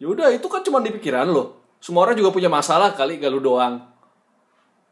[0.00, 1.60] Ya udah itu kan cuma di pikiran lo.
[1.76, 3.84] Semua orang juga punya masalah kali gak lu doang.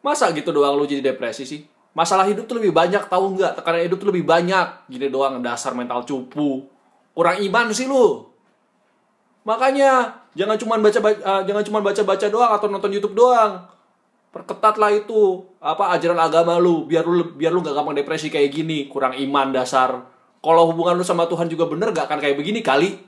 [0.05, 1.65] Masa gitu doang lu jadi depresi sih?
[1.97, 3.59] Masalah hidup tuh lebih banyak tahu nggak?
[3.59, 4.87] Tekanan hidup tuh lebih banyak.
[4.87, 6.63] Gini doang dasar mental cupu.
[7.17, 8.29] Kurang iman sih lu.
[9.43, 13.67] Makanya jangan cuma baca, baca jangan cuma baca-baca doang atau nonton YouTube doang.
[14.29, 18.87] Perketatlah itu apa ajaran agama lu biar lu biar lu gak gampang depresi kayak gini.
[18.87, 20.05] Kurang iman dasar.
[20.39, 23.08] Kalau hubungan lu sama Tuhan juga bener gak akan kayak begini kali.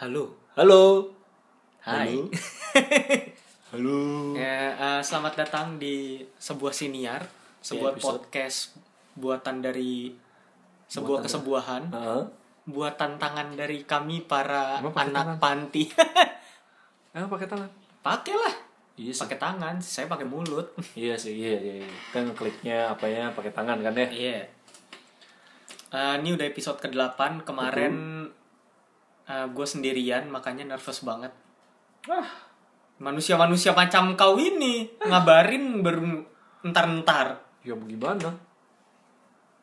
[0.00, 0.32] Halo.
[0.56, 1.12] Halo.
[1.84, 2.16] Hai.
[2.16, 2.24] Halo.
[3.76, 4.00] Halo.
[4.32, 7.20] Ya, eh, selamat datang di sebuah siniar,
[7.60, 8.24] sebuah episode.
[8.24, 8.80] podcast
[9.12, 10.08] buatan dari
[10.88, 12.22] sebuah Buatan kesebuahan, Heeh.
[12.72, 15.36] buatan tangan dari kami para Emang anak tangan?
[15.36, 15.84] panti.
[17.12, 17.68] Emang pakai tangan?
[18.00, 18.56] Pakailah.
[18.96, 19.20] Iya sih.
[19.20, 20.64] Pakai tangan, saya pakai mulut.
[20.96, 21.84] Iya sih, iya, iya.
[21.84, 21.92] iya.
[22.08, 24.08] Kan kliknya apanya pakai tangan kan ya?
[24.08, 24.48] Iya.
[25.92, 28.24] Eh, ini udah episode ke-8 kemarin
[29.46, 31.30] gue sendirian makanya nervous banget.
[32.06, 32.26] Ah,
[33.00, 36.20] Manusia-manusia macam kau ini ngabarin baru
[36.60, 37.40] entar-entar.
[37.60, 38.28] ya bagaimana?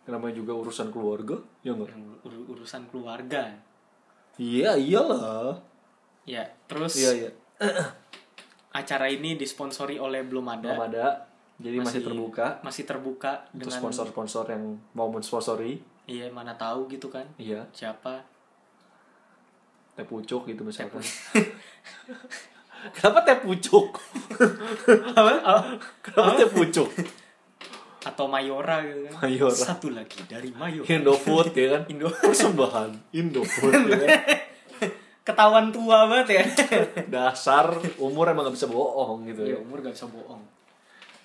[0.07, 1.93] Namanya juga urusan keluarga, ya enggak?
[2.23, 3.53] Ur- urusan keluarga.
[4.37, 5.59] Iya, iyalah.
[6.23, 7.31] Ya, terus Iya, iya.
[8.71, 10.61] acara ini disponsori oleh Belum Ada.
[10.63, 11.07] Belum ada.
[11.57, 15.81] Jadi masih, terbuka Masih terbuka untuk dengan sponsor-sponsor yang mau mensponsori.
[16.05, 17.25] Iya, mana tahu gitu kan.
[17.41, 18.21] Iya, Siapa?
[19.97, 21.01] Teh pucuk gitu misalkan.
[22.95, 23.97] Kenapa teh pucuk?
[26.05, 26.89] Kenapa teh pucuk?
[28.05, 29.13] Atau Mayora gitu kan.
[29.25, 29.57] Mayora.
[29.57, 30.85] Satu lagi dari Mayora.
[30.85, 31.83] Indofood ya kan?
[31.89, 32.07] Indo.
[32.13, 34.09] Persembahan Indofood ya kan?
[35.27, 36.43] Ketahuan tua banget ya.
[37.09, 39.57] Dasar umur emang gak bisa bohong gitu ya ya.
[39.59, 40.39] umur gak bisa bohong.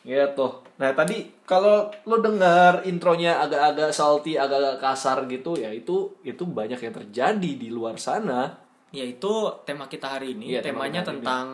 [0.02, 0.46] Gitu.
[0.82, 6.82] Nah tadi kalau lo dengar intronya agak-agak salty, agak-agak kasar gitu ya itu itu banyak
[6.82, 8.61] yang terjadi di luar sana.
[8.92, 9.32] Ya itu
[9.64, 10.52] tema kita hari ini.
[10.54, 11.24] Tema Temanya kita hari ini.
[11.24, 11.46] tentang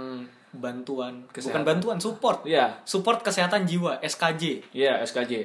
[0.48, 1.44] bantuan, Kesehatan.
[1.44, 2.38] bukan bantuan, support.
[2.42, 5.44] Iya, Support kesehatan jiwa, SKJ, iya SKJ.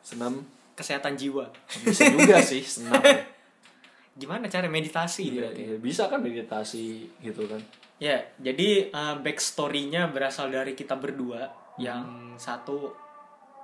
[0.00, 0.44] Senam
[0.74, 1.46] kesehatan jiwa.
[1.80, 2.98] bisa juga sih senam.
[3.00, 3.22] ya.
[4.20, 5.60] Gimana cara meditasi Iya, berarti?
[5.62, 7.62] iya, bisa kan meditasi gitu kan.
[7.96, 11.78] Ya, jadi uh, backstory-nya berasal dari kita berdua Mhm.
[11.78, 12.04] yang
[12.36, 12.92] satu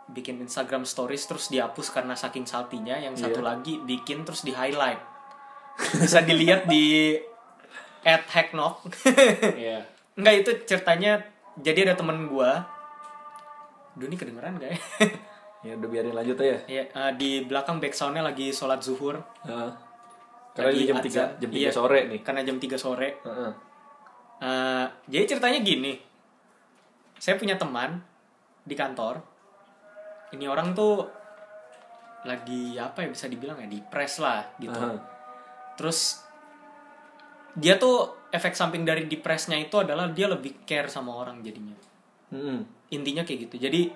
[0.06, 3.48] bikin Instagram stories terus dihapus karena saking saltinya, yang satu Iya.
[3.50, 5.02] lagi bikin terus di highlight.
[5.76, 7.16] Bisa dilihat di
[8.02, 8.86] at hacknock.
[9.54, 9.82] Iya.
[10.16, 11.20] Enggak itu ceritanya
[11.58, 12.64] jadi ada temen gua.
[13.96, 14.78] Duh ini kedengeran gak ya?
[15.64, 16.58] Ya udah biarin lanjut aja.
[16.68, 19.18] ya uh, di belakang backsoundnya lagi sholat zuhur.
[19.42, 19.70] Heeh.
[20.54, 20.96] Karena Lagi jam.
[21.36, 21.70] 3 jam 3 Iya.
[21.72, 22.20] sore nih.
[22.24, 23.08] Karena jam 3 sore.
[23.20, 23.52] Heeh.
[24.36, 25.96] Eh, jadi ceritanya gini,
[27.16, 28.00] saya punya teman
[28.64, 29.20] di kantor.
[30.32, 31.04] Ini orang tuh
[32.24, 34.76] lagi apa ya bisa dibilang ya depres lah gitu.
[34.76, 35.15] Heeh.
[35.76, 36.24] Terus
[37.56, 41.76] dia tuh efek samping dari depresnya itu adalah dia lebih care sama orang jadinya.
[42.32, 42.64] Mm-mm.
[42.92, 43.56] Intinya kayak gitu.
[43.68, 43.88] Jadi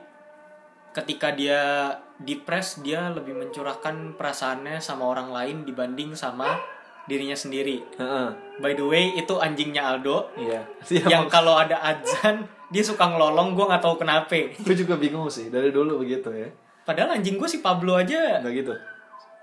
[0.90, 6.58] ketika dia depres dia lebih mencurahkan perasaannya sama orang lain dibanding sama
[7.06, 7.82] dirinya sendiri.
[7.98, 8.28] Heeh.
[8.62, 10.62] By the way, itu anjingnya Aldo Iya.
[11.12, 15.50] Yang kalau ada adzan dia suka ngelolong gue nggak tahu kenapa gue juga bingung sih
[15.50, 16.46] dari dulu begitu ya.
[16.86, 18.74] padahal anjing gue si Pablo aja Enggak gitu.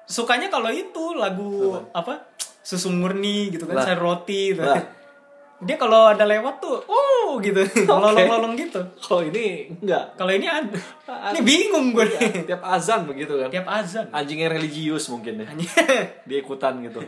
[0.08, 2.32] Sukanya kalau itu lagu apa
[2.64, 3.86] susu murni gitu kan Lah.
[3.86, 4.64] sayur roti gitu.
[4.64, 4.80] Lah.
[5.58, 10.14] dia kalau ada lewat tuh oh gitu ngelolong-ngelolong gitu Kalau ini enggak.
[10.16, 10.70] kalau ini ada
[11.34, 13.50] ini bingung gue nih Tiap azan begitu kan.
[13.50, 15.48] tiap azan Anjingnya religius mungkin ya.
[16.30, 17.02] Dia ikutan gitu.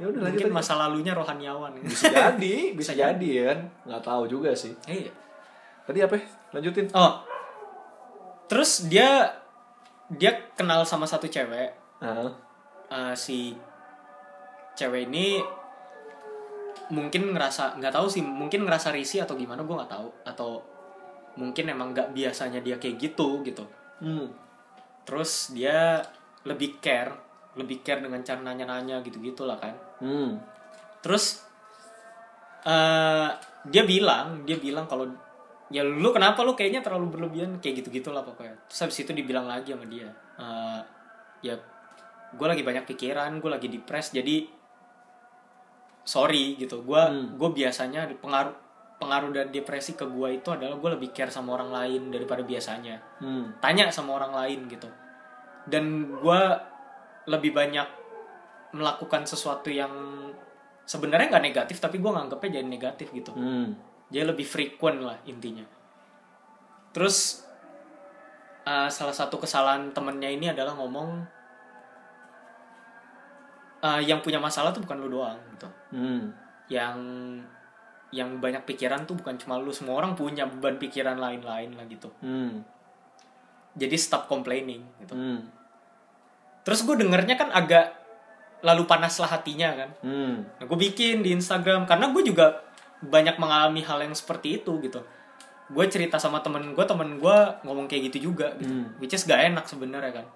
[0.00, 0.56] Ya udah lanjut mungkin aja.
[0.56, 3.58] masa lalunya rohaniawan Bisa jadi, bisa Bisa jadi ya kan.
[3.84, 4.72] Nggak tahu juga sih.
[4.86, 5.10] iya
[5.84, 6.14] Tadi apa?
[6.14, 6.24] ya?
[6.54, 6.86] Lanjutin.
[6.94, 7.12] oh
[8.46, 9.39] terus dia
[10.10, 11.70] dia kenal sama satu cewek
[12.02, 12.30] Heeh.
[12.90, 13.54] eh, si
[14.74, 15.38] cewek ini
[16.90, 20.50] mungkin ngerasa nggak tahu sih mungkin ngerasa risih atau gimana gue nggak tahu atau
[21.38, 23.62] mungkin emang nggak biasanya dia kayak gitu gitu
[24.00, 24.32] Hmm.
[25.04, 26.00] terus dia
[26.42, 27.12] lebih care
[27.52, 30.40] lebih care dengan cara nanya-nanya gitu gitulah kan Hmm.
[30.98, 31.44] terus
[32.64, 33.28] eh
[33.68, 35.04] dia bilang dia bilang kalau
[35.70, 39.46] ya lu kenapa lu kayaknya terlalu berlebihan kayak gitu gitulah pokoknya terus habis itu dibilang
[39.46, 40.80] lagi sama dia eh,
[41.40, 41.54] ya
[42.30, 44.46] gue lagi banyak pikiran gue lagi depres jadi
[46.02, 47.36] sorry gitu gue Hmm.
[47.36, 48.54] gue biasanya pengaruh
[49.00, 52.98] pengaruh dari depresi ke gue itu adalah gue lebih care sama orang lain daripada biasanya
[53.20, 53.54] Hmm.
[53.58, 54.88] tanya sama orang lain gitu
[55.66, 56.40] dan gue
[57.26, 57.86] lebih banyak
[58.72, 59.90] melakukan sesuatu yang
[60.84, 63.70] sebenarnya nggak negatif tapi gue nganggapnya jadi negatif gitu Hmm.
[64.10, 65.62] Dia lebih frequent lah intinya
[66.90, 67.46] terus
[68.66, 71.22] uh, salah satu kesalahan temennya ini adalah ngomong
[73.80, 76.30] uh, yang punya masalah tuh bukan lu doang gitu Hmm.
[76.70, 76.98] yang
[78.10, 82.10] yang banyak pikiran tuh bukan cuma lu semua orang punya beban pikiran lain-lain lah gitu
[82.22, 82.62] Hmm.
[83.74, 85.46] jadi stop complaining gitu Hmm.
[86.62, 87.94] terus gue dengernya kan agak
[88.60, 90.34] lalu panas lah hatinya kan Hmm.
[90.58, 92.60] Nah, gue bikin di Instagram karena gue juga
[93.00, 95.00] banyak mengalami hal yang seperti itu gitu.
[95.70, 98.68] Gue cerita sama temen gue, temen gue ngomong kayak gitu juga, gitu.
[98.68, 98.86] Hmm.
[99.00, 100.26] which is gak enak sebenarnya kan.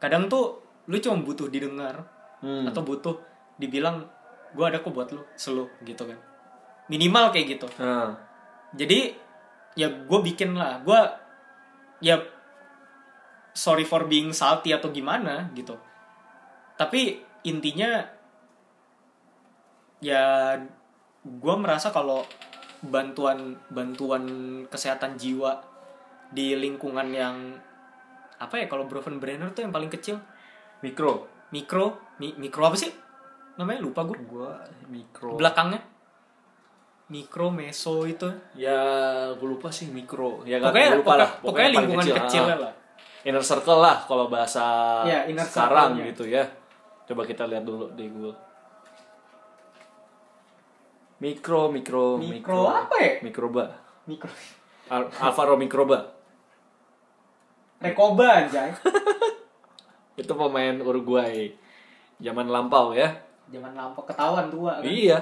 [0.00, 2.02] Kadang tuh lu cuma butuh didengar
[2.40, 2.64] Hmm.
[2.64, 3.20] atau butuh
[3.60, 4.08] dibilang
[4.56, 6.16] gue ada kok buat lu, selu gitu kan.
[6.88, 7.68] Minimal kayak gitu.
[7.76, 8.16] Nah.
[8.72, 9.12] Jadi
[9.76, 11.00] ya gue bikin lah, gue
[12.00, 12.16] ya
[13.52, 15.76] sorry for being salty atau gimana gitu.
[16.80, 18.08] Tapi intinya
[20.00, 20.56] ya
[21.22, 22.24] gue merasa kalau
[22.80, 23.38] bantuan
[23.68, 24.24] bantuan
[24.66, 25.60] kesehatan jiwa
[26.28, 27.36] di lingkungan yang
[28.36, 30.16] apa ya kalau Broven Brenner tuh yang paling kecil
[30.80, 31.28] Mikro.
[31.50, 32.88] mikro mi- mikro apa sih
[33.54, 34.56] namanya lupa gue Gua
[34.86, 35.36] mikro.
[35.36, 35.82] belakangnya
[37.06, 38.78] mikro meso itu Ya,
[39.34, 40.40] gue lupa sih mikro.
[40.42, 41.30] Ya nggak pokoknya lupa pokoknya, lah.
[41.36, 42.16] pokoknya paling lingkungan kecil.
[42.22, 42.58] kecil, Ah.
[42.60, 42.72] lah
[43.20, 44.64] Inner circle lah kalau bahasa
[45.04, 46.46] Ya, inner sekarang gitu ya.
[47.04, 48.32] Coba kita lihat dulu di Google.
[51.20, 53.12] Mikro, mikro, Mikro apa ya?
[53.20, 53.64] Mikroba.
[54.08, 54.32] mikro
[54.88, 56.16] Al- Alvaro Mikroba.
[57.80, 58.72] Rekoba anjay
[60.20, 61.52] Itu pemain Uruguay.
[62.20, 63.08] Zaman lampau ya.
[63.50, 64.86] zaman lampau ketahuan tua kan?
[64.86, 65.18] Iya.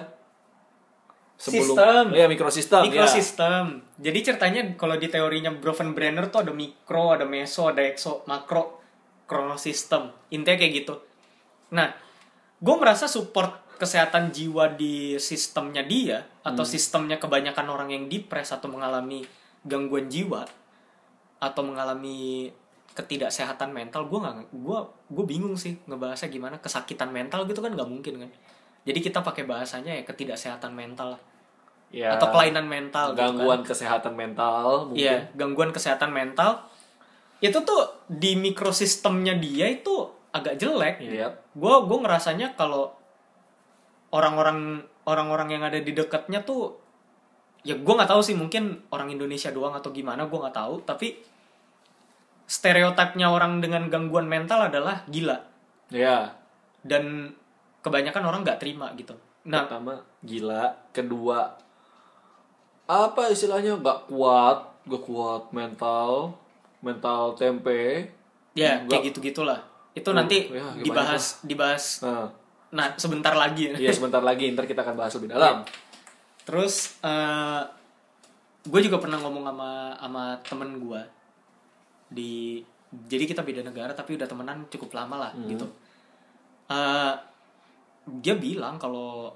[1.38, 2.10] Sistem.
[2.10, 2.82] Iya, mikrosistem.
[2.82, 2.90] ya.
[2.90, 8.26] mikrosistem jadi ceritanya kalau di teorinya Broven Brenner tuh ada mikro ada meso ada exo
[8.26, 8.82] makro
[9.30, 10.98] kronosistem intinya kayak gitu
[11.70, 11.94] nah
[12.58, 18.66] gue merasa support kesehatan jiwa di sistemnya dia atau sistemnya kebanyakan orang yang depres atau
[18.66, 19.22] mengalami
[19.62, 20.42] gangguan jiwa
[21.38, 22.50] atau mengalami
[22.98, 24.78] ketidaksehatan mental gue nggak gue
[25.14, 28.30] gue bingung sih ngebahasnya gimana kesakitan mental gitu kan nggak mungkin kan
[28.88, 31.22] jadi kita pakai bahasanya ya ketidaksehatan mental lah.
[31.88, 33.32] Ya, atau kelainan mental gitu kan.
[33.36, 35.00] gangguan kesehatan mental mungkin.
[35.00, 36.64] Iya, gangguan kesehatan mental.
[37.40, 41.00] Itu tuh di mikrosistemnya dia itu agak jelek.
[41.04, 41.32] Iya.
[41.52, 42.92] Gue gue ngerasanya kalau
[44.10, 46.76] orang-orang orang-orang yang ada di dekatnya tuh
[47.62, 50.80] ya gue nggak tahu sih mungkin orang Indonesia doang atau gimana gue nggak tahu.
[50.84, 51.18] Tapi
[52.48, 55.36] stereotipnya orang dengan gangguan mental adalah gila.
[55.88, 56.36] Iya.
[56.78, 57.32] dan
[57.80, 59.12] kebanyakan orang nggak terima gitu.
[59.48, 61.56] Nah Pertama gila, kedua
[62.84, 63.76] apa istilahnya?
[63.76, 66.32] Nggak kuat, nggak kuat mental,
[66.80, 68.08] mental tempe.
[68.52, 69.60] ya Nggak- kayak gitu gitulah
[69.92, 72.26] itu Uh, nanti ya, gimana dibahas dibahas Nah,
[72.68, 75.64] nah sebentar lagi iya sebentar lagi ntar kita akan bahas lebih dalam.
[76.44, 77.00] Terus
[78.68, 81.00] gue juga pernah ngomong sama sama temen gue
[82.12, 85.64] di jadi kita beda negara tapi udah temenan cukup lama lah gitu.
[86.68, 87.12] Eh,
[88.20, 89.32] dia bilang kalau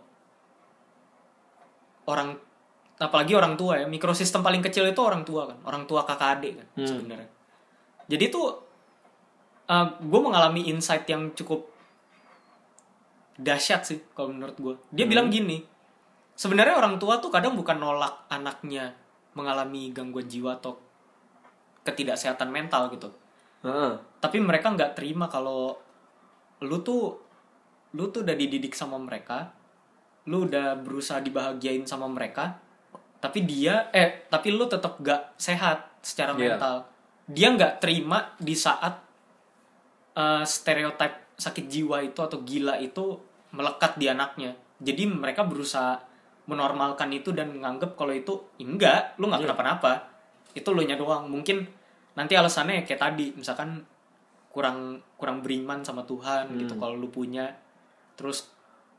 [2.05, 2.37] orang
[3.01, 6.53] apalagi orang tua ya mikrosistem paling kecil itu orang tua kan orang tua kakak adik
[6.61, 6.89] kan Hmm.
[6.89, 7.29] sebenarnya.
[8.13, 8.47] Jadi tuh
[10.05, 11.72] gue mengalami insight yang cukup
[13.39, 14.75] dahsyat sih kalau menurut gue.
[14.93, 15.63] Dia bilang gini,
[16.37, 18.93] sebenarnya orang tua tuh kadang bukan nolak anaknya
[19.33, 20.77] mengalami gangguan jiwa atau
[21.83, 23.09] ketidaksehatan mental gitu.
[23.65, 23.93] Heeh.
[24.21, 25.75] Tapi mereka nggak terima kalau
[26.63, 27.19] lu tuh
[27.93, 29.53] lu tuh udah dididik sama mereka,
[30.29, 32.57] lu udah berusaha dibahagiain sama mereka,
[33.21, 36.57] tapi dia eh tapi lu tetap gak sehat secara Iya.
[36.57, 36.77] mental.
[37.29, 38.95] Dia nggak terima di saat
[40.13, 43.19] eh, stereotip sakit jiwa itu atau gila itu
[43.53, 44.57] melekat di anaknya.
[44.83, 46.01] Jadi mereka berusaha
[46.49, 49.49] menormalkan itu dan menganggap kalau itu "Ya enggak, lu nggak Iya.
[49.53, 49.93] kenapa-napa.
[50.53, 51.31] Itu lu nya doang.
[51.31, 51.65] Mungkin
[52.19, 53.87] nanti alasannya kayak tadi, misalkan
[54.53, 57.49] kurang kurang beriman sama Tuhan gitu kalau lu punya
[58.21, 58.53] terus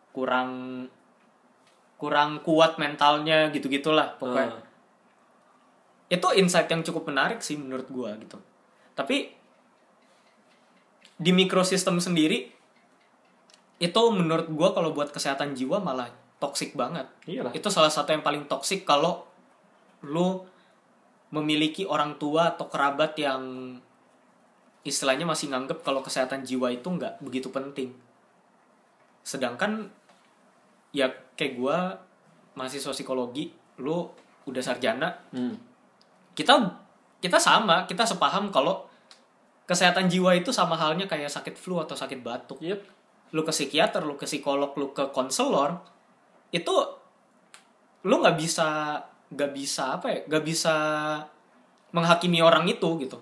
[0.09, 0.81] kurang
[2.01, 4.49] kurang kuat mentalnya gitu-gitulah pokoknya.
[4.49, 4.65] Ah.
[6.09, 8.41] Itu insight yang cukup menarik sih menurut gua gitu.
[8.97, 9.29] Tapi
[11.17, 12.50] di mikrosistem sendiri
[13.82, 17.08] itu menurut gua kalau buat kesehatan jiwa malah toksik banget.
[17.27, 17.51] Iyalah.
[17.55, 19.27] Itu salah satu yang paling toksik kalau
[20.03, 20.43] lu
[21.34, 23.75] memiliki orang tua atau kerabat yang
[24.84, 27.96] istilahnya masih nganggep kalau kesehatan jiwa itu nggak begitu penting.
[29.24, 29.88] Sedangkan
[30.91, 31.98] ya kayak gua
[32.53, 33.50] mahasiswa psikologi,
[33.82, 34.05] lu
[34.46, 35.55] udah sarjana, Hmm.
[36.38, 36.53] kita
[37.24, 38.86] kita sama, kita sepaham kalau
[39.63, 42.60] kesehatan jiwa itu sama halnya kayak sakit flu atau sakit batuk.
[42.63, 42.82] Yep.
[43.34, 45.82] lu ke psikiater lu ke psikolog lu ke konselor
[46.53, 46.70] itu
[48.05, 48.93] lu nggak bisa
[49.34, 50.75] nggak bisa apa ya nggak bisa
[51.89, 53.17] menghakimi orang itu gitu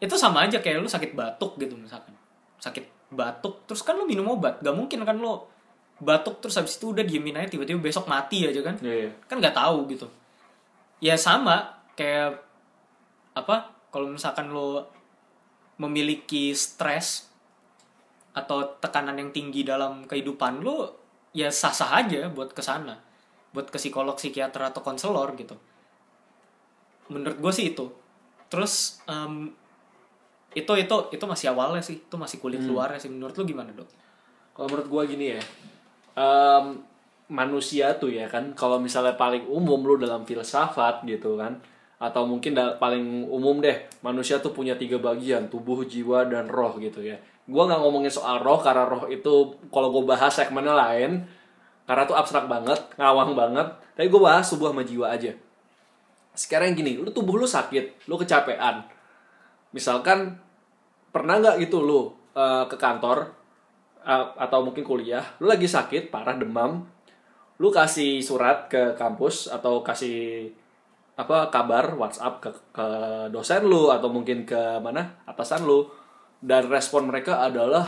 [0.00, 2.16] itu sama aja kayak lu sakit batuk gitu misalkan
[2.56, 5.36] sakit batuk terus kan lu minum obat gak mungkin kan lu
[6.00, 9.10] batuk terus habis itu udah diemin aja tiba-tiba besok mati aja kan Iya, iya.
[9.28, 10.08] kan nggak tahu gitu
[11.04, 12.40] ya sama kayak
[13.36, 14.88] apa kalau misalkan lo
[15.80, 17.28] memiliki stres
[18.34, 20.98] atau tekanan yang tinggi dalam kehidupan lo
[21.34, 22.98] ya sah-sah aja buat ke sana.
[23.54, 25.54] Buat ke psikolog psikiater atau konselor gitu.
[27.10, 27.86] Menurut gue sih itu.
[28.50, 29.50] Terus em,
[30.54, 31.98] itu itu itu masih awalnya sih.
[32.02, 33.10] Itu masih kulit luarnya sih.
[33.10, 33.90] Menurut lu gimana dok?
[34.54, 35.42] Kalau menurut gua gini ya,
[36.14, 36.78] em,
[37.26, 41.58] manusia tuh ya kan, kalau misalnya paling umum lu dalam filsafat gitu kan,
[42.04, 47.00] atau mungkin paling umum deh, manusia tuh punya tiga bagian, tubuh, jiwa, dan roh gitu
[47.00, 47.16] ya.
[47.48, 51.24] Gua nggak ngomongin soal roh karena roh itu kalau gue bahas segmennya lain,
[51.88, 53.72] karena tuh abstrak banget, ngawang banget.
[53.96, 55.32] Tapi gue bahas tubuh sama jiwa aja.
[56.36, 58.84] Sekarang gini, lu tubuh lu sakit, lu kecapean.
[59.72, 60.36] Misalkan
[61.08, 63.32] pernah nggak gitu lu eh, ke kantor
[64.04, 66.84] a- atau mungkin kuliah, lu lagi sakit, parah demam,
[67.56, 70.52] lu kasih surat ke kampus atau kasih
[71.14, 72.86] apa kabar WhatsApp ke, ke
[73.30, 75.86] dosen lu atau mungkin ke mana atasan lu
[76.42, 77.86] dan respon mereka adalah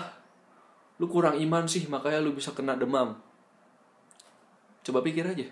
[0.96, 3.18] lu kurang iman sih makanya lu bisa kena demam.
[4.86, 5.50] Coba pikir aja,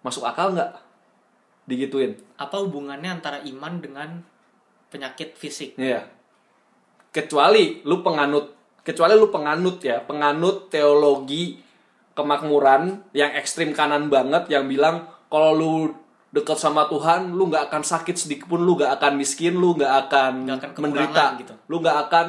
[0.00, 0.72] masuk akal nggak
[1.68, 2.16] digituin?
[2.40, 4.24] apa hubungannya antara iman dengan
[4.88, 6.08] penyakit fisik Iya.
[7.12, 11.60] Kecuali lu penganut, kecuali lu penganut ya, penganut teologi
[12.16, 15.72] kemakmuran yang ekstrim kanan banget yang bilang kalau lu
[16.28, 20.08] dekat sama Tuhan, lu nggak akan sakit sedikit pun, lu nggak akan miskin, lu nggak
[20.08, 21.54] akan, Nggak akan menderita, gitu.
[21.72, 22.26] lu nggak akan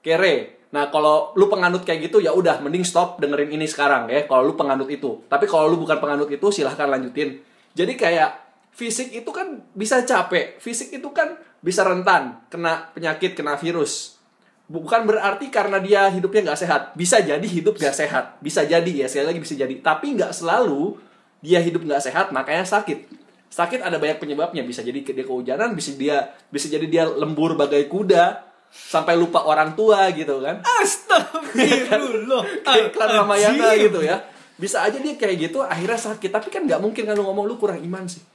[0.00, 0.64] kere.
[0.72, 4.24] Nah kalau lu penganut kayak gitu ya udah, mending stop dengerin ini sekarang ya.
[4.24, 7.38] Kalau lu penganut itu, tapi kalau lu bukan penganut itu silahkan lanjutin.
[7.76, 8.30] Jadi kayak
[8.74, 14.18] fisik itu kan bisa capek, fisik itu kan bisa rentan kena penyakit, kena virus.
[14.64, 16.82] Bukan berarti karena dia hidupnya nggak sehat.
[16.96, 19.74] Bisa jadi hidup nggak sehat, bisa jadi ya sekali lagi bisa jadi.
[19.78, 20.96] Tapi nggak selalu
[21.44, 23.23] dia hidup nggak sehat makanya sakit.
[23.54, 24.66] Sakit ada banyak penyebabnya.
[24.66, 29.78] Bisa jadi dia kehujanan, bisa dia bisa jadi dia lembur bagai kuda sampai lupa orang
[29.78, 30.58] tua gitu kan.
[30.82, 32.42] Astagfirullah.
[32.66, 34.26] Kayak iklan Ramayana gitu ya.
[34.58, 36.34] Bisa aja dia kayak gitu akhirnya sakit.
[36.34, 38.26] Tapi kan nggak mungkin kan lu ngomong lu kurang iman sih.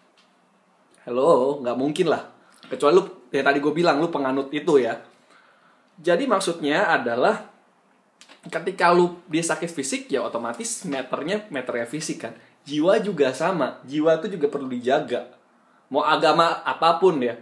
[1.03, 2.31] Hello, nggak mungkin lah.
[2.71, 5.03] Kecuali lu, ya tadi gue bilang lu penganut itu ya.
[5.99, 7.43] Jadi maksudnya adalah
[8.47, 12.31] ketika lu dia sakit fisik ya otomatis meternya meternya fisik kan.
[12.67, 13.79] Jiwa juga sama.
[13.87, 15.29] Jiwa itu juga perlu dijaga.
[15.89, 17.35] Mau agama apa pun ya.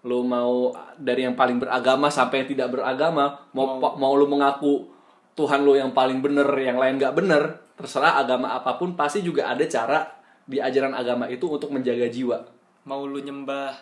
[0.00, 4.88] Lu mau dari yang paling beragama sampai yang tidak beragama, mau mau, lu mengaku
[5.36, 9.52] Tuhan lu yang paling bener, yang lain nggak bener, terserah agama apa pun pasti juga
[9.52, 10.08] ada cara
[10.48, 12.48] di ajaran agama itu untuk menjaga jiwa.
[12.88, 13.76] Mau lu nyembah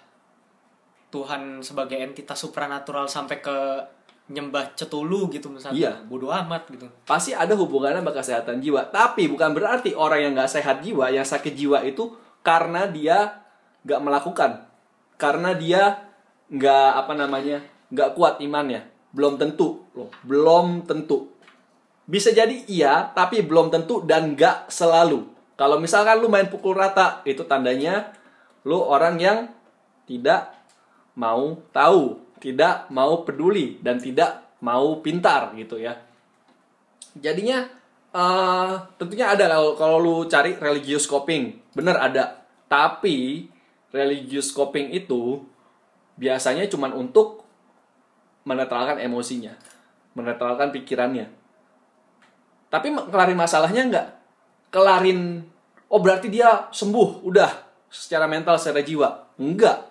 [1.15, 3.59] Tuhan sebagai entitas supranatural sampai ke
[4.29, 5.77] nyembah cetulu gitu misalnya.
[5.77, 5.93] Iya.
[6.05, 6.85] Bodoh amat gitu.
[7.09, 8.89] pasti ada hubungannya sama kesehatan jiwa.
[8.93, 12.13] Tapi bukan berarti orang yang nggak sehat jiwa, yang sakit jiwa itu
[12.45, 13.43] karena dia
[13.89, 14.69] nggak melakukan,
[15.17, 16.13] karena dia
[16.53, 18.85] nggak apa namanya nggak kuat imannya.
[19.09, 20.13] Belum tentu, loh.
[20.23, 21.33] belum tentu.
[22.05, 25.25] Bisa jadi iya, tapi belum tentu dan nggak selalu.
[25.57, 28.13] Kalau misalkan lu main pukul rata, itu tandanya
[28.69, 29.39] lu orang yang
[30.05, 30.53] tidak
[31.19, 35.95] mau tahu, tidak mau peduli dan tidak mau pintar gitu ya.
[37.19, 37.67] Jadinya
[38.09, 41.59] eh tentunya ada kalau lu cari religious coping.
[41.75, 42.43] Bener ada.
[42.67, 43.49] Tapi
[43.91, 45.43] religious coping itu
[46.19, 47.47] biasanya cuman untuk
[48.43, 49.55] menetralkan emosinya
[50.19, 51.31] menetralkan pikirannya.
[52.69, 54.09] Tapi kelarin masalahnya enggak
[54.69, 55.47] kelarin
[55.89, 57.51] oh berarti dia sembuh udah
[57.89, 59.39] secara mental secara jiwa.
[59.41, 59.88] Enggak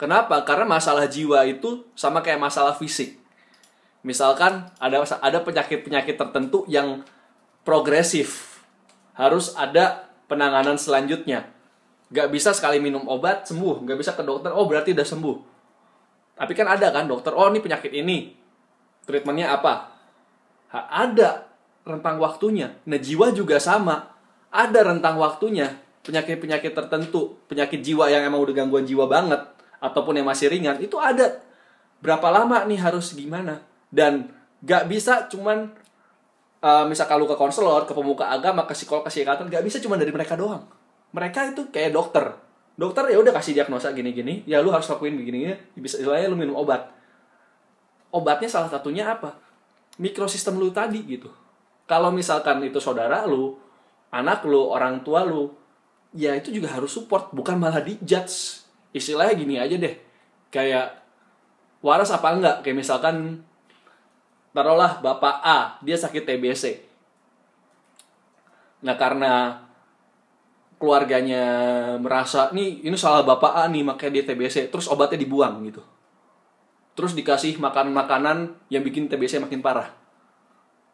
[0.00, 3.20] kenapa karena masalah jiwa itu sama kayak masalah fisik
[4.00, 7.04] Misalkan ada ada penyakit-penyakit tertentu yang
[7.68, 8.60] progresif.
[9.12, 11.52] Harus ada penanganan selanjutnya.
[12.10, 15.36] Gak bisa sekali minum obat sembuh, gak bisa ke dokter, oh berarti udah sembuh.
[16.40, 18.32] Tapi kan ada kan dokter, oh ini penyakit ini.
[19.04, 19.92] Treatmentnya apa?
[20.72, 21.44] Ha, ada
[21.84, 22.72] rentang waktunya.
[22.88, 24.16] Nah jiwa juga sama.
[24.48, 25.76] Ada rentang waktunya.
[26.00, 29.44] Penyakit-penyakit tertentu, penyakit jiwa yang emang udah gangguan jiwa banget,
[29.80, 31.40] ataupun yang masih ringan, itu ada.
[32.00, 33.64] Berapa lama nih harus gimana?
[33.88, 35.72] Dan gak bisa cuman
[36.64, 39.98] uh, misalkan lu ke konselor ke pemuka agama ke psikolog ke psikiater gak bisa cuman
[40.00, 40.64] dari mereka doang.
[41.10, 42.24] Mereka itu kayak dokter.
[42.78, 46.56] Dokter ya udah kasih diagnosa gini-gini ya lu harus lakuin begini-gini bisa istilahnya lu minum
[46.56, 46.88] obat.
[48.14, 49.36] Obatnya salah satunya apa?
[50.00, 51.28] Mikrosistem lu tadi gitu.
[51.84, 53.58] Kalau misalkan itu saudara lu,
[54.14, 55.50] anak lu, orang tua lu,
[56.14, 58.62] ya itu juga harus support, bukan malah dijudge.
[58.90, 59.94] Istilahnya gini aja deh,
[60.50, 60.98] kayak
[61.80, 62.56] waras apa enggak?
[62.66, 63.46] Kayak misalkan
[64.50, 66.82] taruhlah bapak A, dia sakit TBC.
[68.82, 69.62] Nah karena
[70.80, 71.44] keluarganya
[72.00, 75.84] merasa nih ini salah bapak A nih makanya dia TBC, terus obatnya dibuang gitu.
[76.98, 79.92] Terus dikasih makanan-makanan yang bikin TBC makin parah.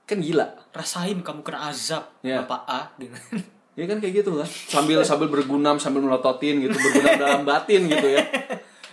[0.06, 0.54] Kan gila.
[0.70, 2.44] rasain kamu kena azab Ya.
[2.44, 3.16] bapak A gitu.
[3.76, 4.48] Ya kan kayak gitu kan.
[4.48, 8.24] Sambil sambil bergunam, sambil melototin gitu, bergunam dalam batin gitu ya.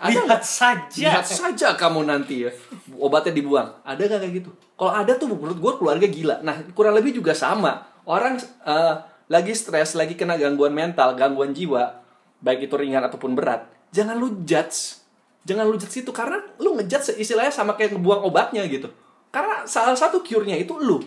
[0.03, 2.51] Ada lihat saja Lihat saja kamu nanti ya.
[2.99, 3.71] Obatnya dibuang.
[3.87, 4.51] Ada gak kayak gitu?
[4.75, 6.43] Kalau ada tuh menurut gue keluarga gila.
[6.43, 7.87] Nah kurang lebih juga sama.
[8.03, 8.95] Orang eh,
[9.31, 12.03] lagi stres, lagi kena gangguan mental, gangguan jiwa.
[12.43, 13.63] Baik itu ringan ataupun berat.
[13.95, 14.99] Jangan lu judge.
[15.47, 16.11] Jangan lu judge itu.
[16.11, 18.91] Karena lu ngejudge istilahnya sama kayak ngebuang obatnya gitu.
[19.31, 20.99] Karena salah satu cure-nya itu lu.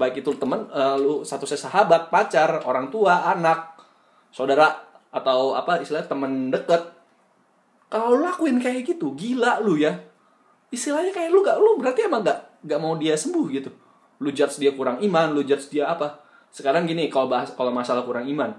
[0.00, 3.76] Baik itu teman, eh, lu satu sahabat, pacar, orang tua, anak,
[4.32, 4.72] saudara,
[5.12, 6.80] atau apa istilahnya teman deket.
[7.90, 9.92] Kalau lu lakuin kayak gitu gila lu ya.
[10.70, 13.70] Istilahnya kayak lu gak lu berarti emang gak gak mau dia sembuh gitu.
[14.22, 16.22] Lu judge dia kurang iman lu judge dia apa.
[16.54, 18.54] Sekarang gini kalau bahas kalau masalah kurang iman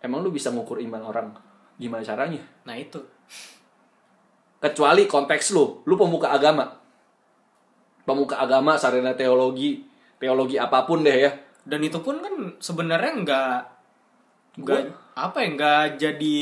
[0.00, 1.28] emang lu bisa ngukur iman orang
[1.76, 2.40] gimana caranya?
[2.64, 2.98] Nah itu.
[4.58, 5.84] Kecuali konteks lu.
[5.84, 6.64] Lu pemuka agama.
[8.08, 9.84] Pemuka agama sarjana teologi
[10.18, 11.30] teologi apa pun deh ya.
[11.64, 13.56] Dan itu pun kan sebenarnya nggak
[14.58, 14.80] nggak
[15.14, 16.36] apa ya nggak jadi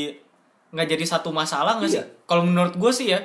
[0.73, 2.01] nggak jadi satu masalah nggak sih?
[2.01, 2.05] Iya.
[2.25, 3.21] kalau menurut gue sih ya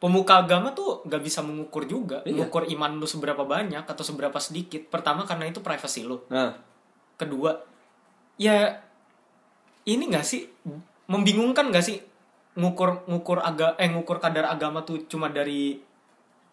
[0.00, 2.20] pemuka agama tuh nggak bisa mengukur juga.
[2.24, 2.32] Iya.
[2.32, 4.88] mengukur iman lu seberapa banyak atau seberapa sedikit.
[4.88, 6.20] Pertama karena itu privasi lu.
[6.32, 6.56] Nah.
[7.16, 7.56] Kedua
[8.36, 8.84] ya
[9.88, 10.44] ini nggak sih
[11.08, 11.98] membingungkan nggak sih
[12.56, 15.80] ngukur ngukur aga eh ngukur kadar agama tuh cuma dari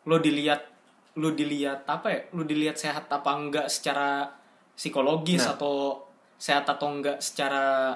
[0.03, 0.72] lo dilihat
[1.13, 4.25] lo dilihat apa ya lo dilihat sehat apa enggak secara
[4.73, 5.53] psikologis Nah.
[5.53, 6.01] atau
[6.35, 7.93] sehat atau enggak secara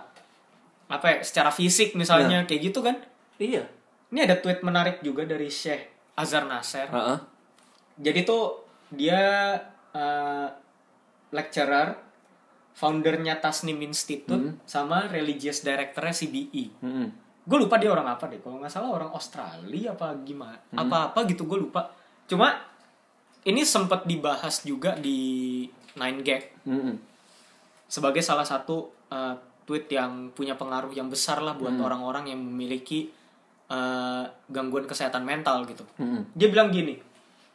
[0.88, 2.96] apa ya secara fisik misalnya kayak gitu kan
[3.38, 3.66] iya
[4.08, 7.18] ini ada tweet menarik juga dari Syekh Azhar Nasser Heeh.
[8.00, 9.20] jadi tuh dia
[9.92, 10.48] eh,
[11.28, 11.92] lecturer,
[12.72, 14.32] foundernya Tasnim Institute,
[14.64, 16.64] sama religious directornya CBE.
[16.80, 17.08] Mm-mm.
[17.44, 18.40] Gue lupa dia orang apa deh.
[18.40, 20.56] Kalau nggak salah orang Australia apa gimana?
[20.72, 21.92] Apa-apa gitu gue lupa.
[22.24, 22.56] Cuma
[23.48, 25.64] ini sempat dibahas juga di
[25.96, 26.96] Nine Gag Mm-mm.
[27.88, 33.08] sebagai salah satu eh, tweet yang punya pengaruh yang besar lah buat orang-orang yang memiliki
[33.72, 35.88] eh, gangguan kesehatan mental gitu.
[35.98, 36.36] Mm-mm.
[36.36, 37.00] Dia bilang gini,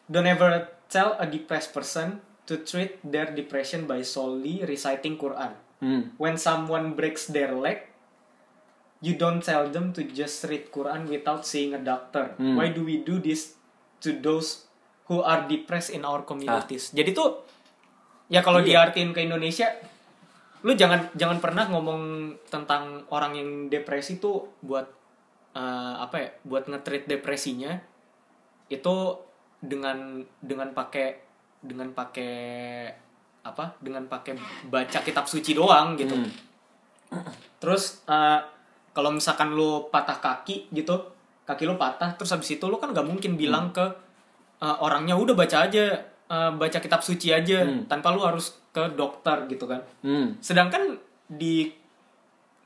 [0.09, 5.55] don't ever tell a depressed person to treat their depression by solely reciting Quran.
[5.79, 6.03] Mm.
[6.19, 7.93] When someone breaks their leg,
[9.03, 12.39] you don't tell them to just read Quran without seeing a doctor.
[12.39, 12.55] Hmm.
[12.55, 13.59] Why do we do this
[14.07, 14.71] to those
[15.11, 16.93] who are depressed in our communities?
[16.95, 17.43] Jadi tuh
[18.31, 18.91] ya kalau Iya.
[18.91, 19.69] diartiin ke Indonesia,
[20.63, 24.87] lu jangan jangan pernah ngomong tentang orang yang depresi tuh buat
[25.53, 26.29] eh, apa ya?
[26.47, 27.77] Buat nge-treat depresinya
[28.73, 28.95] itu
[29.61, 31.21] dengan dengan pakai
[31.61, 32.35] dengan pakai
[33.43, 33.75] apa?
[33.83, 34.39] Dengan pakai
[34.71, 36.15] baca kitab suci doang gitu.
[36.15, 36.31] Hmm.
[37.61, 38.41] Terus eh,
[38.93, 40.95] kalau misalkan lu patah kaki gitu,
[41.45, 43.85] kaki lu patah, terus habis itu lu kan nggak mungkin bilang ke
[44.63, 45.85] eh, orangnya udah baca aja,
[46.25, 47.85] eh, baca kitab suci aja, Hmm.
[47.85, 49.83] tanpa lu harus ke dokter gitu kan.
[50.01, 50.39] Mm.
[50.39, 50.97] Sedangkan
[51.29, 51.69] di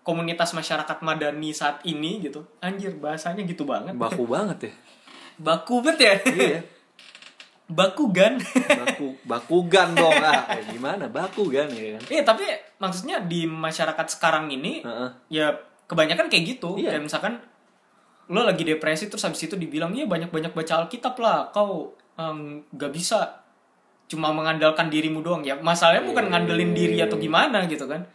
[0.01, 3.91] komunitas masyarakat madani saat ini gitu, anjir bahasanya gitu banget.
[3.93, 4.73] baku banget ya
[5.37, 6.15] Baku bet ya.
[6.25, 6.61] iya
[7.69, 8.39] Baku gan.
[8.81, 12.47] baku bakugan dong ah Eh, gimana bakugan ya kan Iya tapi
[12.79, 15.11] maksudnya di masyarakat sekarang ini Heeh.
[15.29, 15.51] ya
[15.85, 16.95] kebanyakan kayak gitu Iya.
[16.95, 17.35] kayak misalkan
[18.27, 22.91] lo lagi depresi terus habis itu dibilang ya banyak banyak baca alkitab lah kau nggak
[22.91, 23.45] bisa
[24.07, 26.31] cuma mengandalkan dirimu doang ya masalahnya bukan Eh.
[26.33, 28.07] ngandelin diri atau gimana gitu kan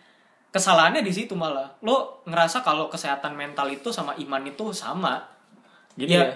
[0.52, 5.24] kesalahannya di situ malah lo ngerasa kalau kesehatan mental itu sama iman itu sama
[5.96, 6.28] gini Ya.
[6.28, 6.36] ya,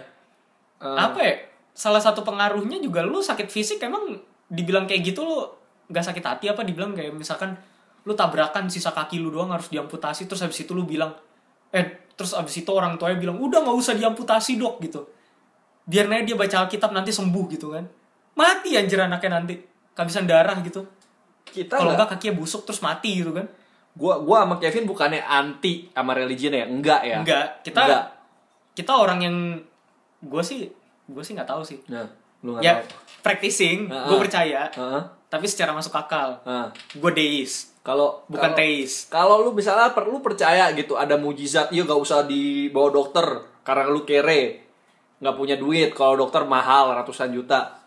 [0.75, 1.35] Eh, apa ya
[1.71, 5.39] salah satu pengaruhnya juga lu sakit fisik emang dibilang kayak gitu lu
[5.87, 7.55] nggak sakit hati apa dibilang kayak misalkan
[8.03, 11.15] lu tabrakan sisa kaki lu doang harus diamputasi terus habis itu lu bilang
[11.71, 15.03] eh terus habis itu orang tuanya bilang udah nggak usah diamputasi dok gitu.
[15.85, 17.85] Biar dia baca alkitab nanti sembuh gitu kan.
[18.35, 19.55] Mati anjir anaknya nanti.
[19.95, 20.81] Kehabisan darah gitu.
[21.45, 23.45] Kita kalau nggak enggak kakinya busuk terus mati gitu kan.
[23.95, 26.65] Gua gua sama Kevin bukannya anti sama religion ya?
[26.65, 27.21] Enggak ya?
[27.21, 28.03] Enggak kita Enggak.
[28.75, 29.37] kita orang yang
[30.25, 30.67] gue sih
[31.05, 31.79] gue sih nggak tahu sih.
[31.87, 32.09] Nah
[32.41, 33.21] lu nggak ya tahu.
[33.21, 34.21] practicing Ah, gue ah.
[34.21, 34.61] percaya.
[34.73, 35.03] Heeh.
[35.25, 40.73] tapi secara masuk akal Nah, gue deis kalau bukan teis Kalau lu misalnya perlu percaya
[40.73, 44.65] gitu ada mujizat, iya gak usah dibawa dokter karena lu kere,
[45.21, 45.93] nggak punya duit.
[45.93, 47.85] Kalau dokter mahal ratusan juta,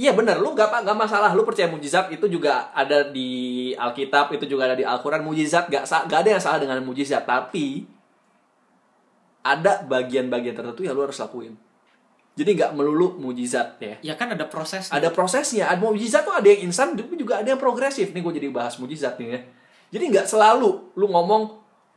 [0.00, 4.48] Iya bener, lu gak, gak masalah, lu percaya mujizat itu juga ada di Alkitab, itu
[4.48, 7.84] juga ada di Al-Quran, mujizat gak, gak ada yang salah dengan mujizat, tapi
[9.44, 11.52] ada bagian-bagian tertentu yang lu harus lakuin.
[12.38, 13.94] Jadi gak melulu mujizat ya.
[14.00, 14.88] Ya kan ada proses.
[14.88, 18.14] Ada prosesnya, ada mujizat tuh ada yang instan, tapi juga ada yang progresif.
[18.14, 19.40] Nih gue jadi bahas mujizat nih ya.
[19.90, 21.42] Jadi nggak selalu lu ngomong,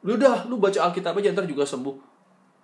[0.02, 1.96] lu udah lu baca Alkitab aja ntar juga sembuh.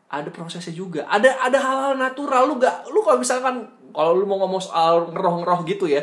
[0.10, 1.06] Ada prosesnya juga.
[1.06, 5.62] Ada ada hal-hal natural lu gak lu kalau misalkan kalau lu mau ngomong soal ngeroh-ngeroh
[5.70, 6.02] gitu ya,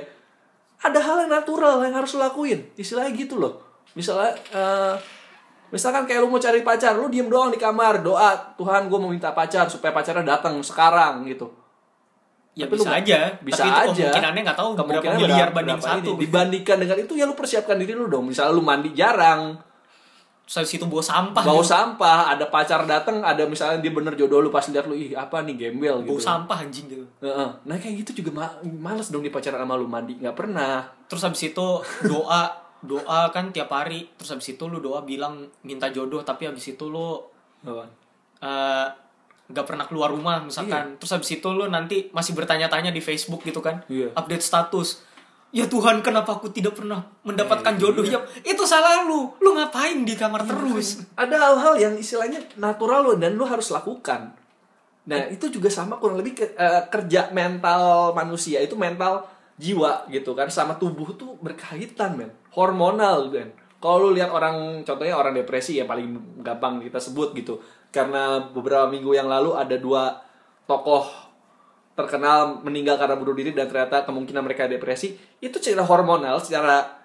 [0.79, 2.71] ada hal yang natural yang harus lu lakuin.
[2.79, 3.59] Istilahnya gitu loh.
[3.99, 4.95] Misalnya eh,
[5.69, 9.09] misalkan kayak lu mau cari pacar, lu diem doang di kamar, doa, Tuhan gue mau
[9.09, 11.51] minta pacar supaya pacarnya datang sekarang gitu.
[12.53, 13.19] ya Tapi bisa lu- aja.
[13.39, 13.93] bisa Tapi itu aja.
[14.09, 16.11] kemungkinannya nggak tahu berapa Kemungkinan miliar berapa- banding berapa satu.
[16.11, 16.21] ini.
[16.23, 18.25] Dibandingkan dengan itu ya lu persiapkan diri lu dong.
[18.25, 19.61] Misalnya lu mandi jarang,
[20.43, 21.43] Terus habis itu bawa sampah.
[21.43, 21.69] bawa gitu.
[21.69, 25.43] sampah, ada pacar datang, ada misalnya dia bener jodoh lu pas lihat lu ih apa
[25.43, 26.23] nih gembel Bawa gitu.
[26.23, 27.05] sampah anjing gitu.
[27.19, 27.49] Heeh.
[27.61, 30.81] Nah kayak gitu juga ma- males dong di pacaran sama lu mandi nggak pernah.
[31.05, 31.67] Terus habis itu
[32.07, 32.43] doa
[32.83, 34.11] doa kan tiap hari.
[34.17, 37.21] Terus habis itu lu doa bilang minta jodoh tapi habis itu lu
[38.43, 38.87] eh,
[39.47, 40.99] nggak pernah keluar rumah misalkan.
[40.99, 43.87] Terus habis itu lu nanti masih bertanya-tanya di Facebook gitu kan.
[43.87, 44.11] Iya.
[44.13, 45.07] Update status.
[45.55, 48.03] Ya Tuhan, kenapa aku tidak pernah mendapatkan jodoh?
[48.03, 49.31] Ya, itu salah lu.
[49.41, 51.07] Lu ngapain di kamar terus?
[51.15, 54.35] Ada hal-hal yang istilahnya natural lo dan lu harus lakukan.
[55.07, 59.23] Nah itu juga sama kurang lebih ke- eh, kerja mental manusia itu mental
[59.57, 62.31] jiwa gitu kan sama tubuh tuh berkaitan men.
[62.53, 63.53] Hormonal men.
[63.77, 67.61] Kalau lu lihat orang contohnya orang depresi ya paling gampang kita sebut gitu.
[67.93, 70.21] Karena beberapa minggu yang lalu ada dua
[70.69, 71.09] tokoh
[71.97, 75.17] terkenal meninggal karena bunuh diri dan ternyata kemungkinan mereka depresi.
[75.41, 76.97] Itu secara hormonal secara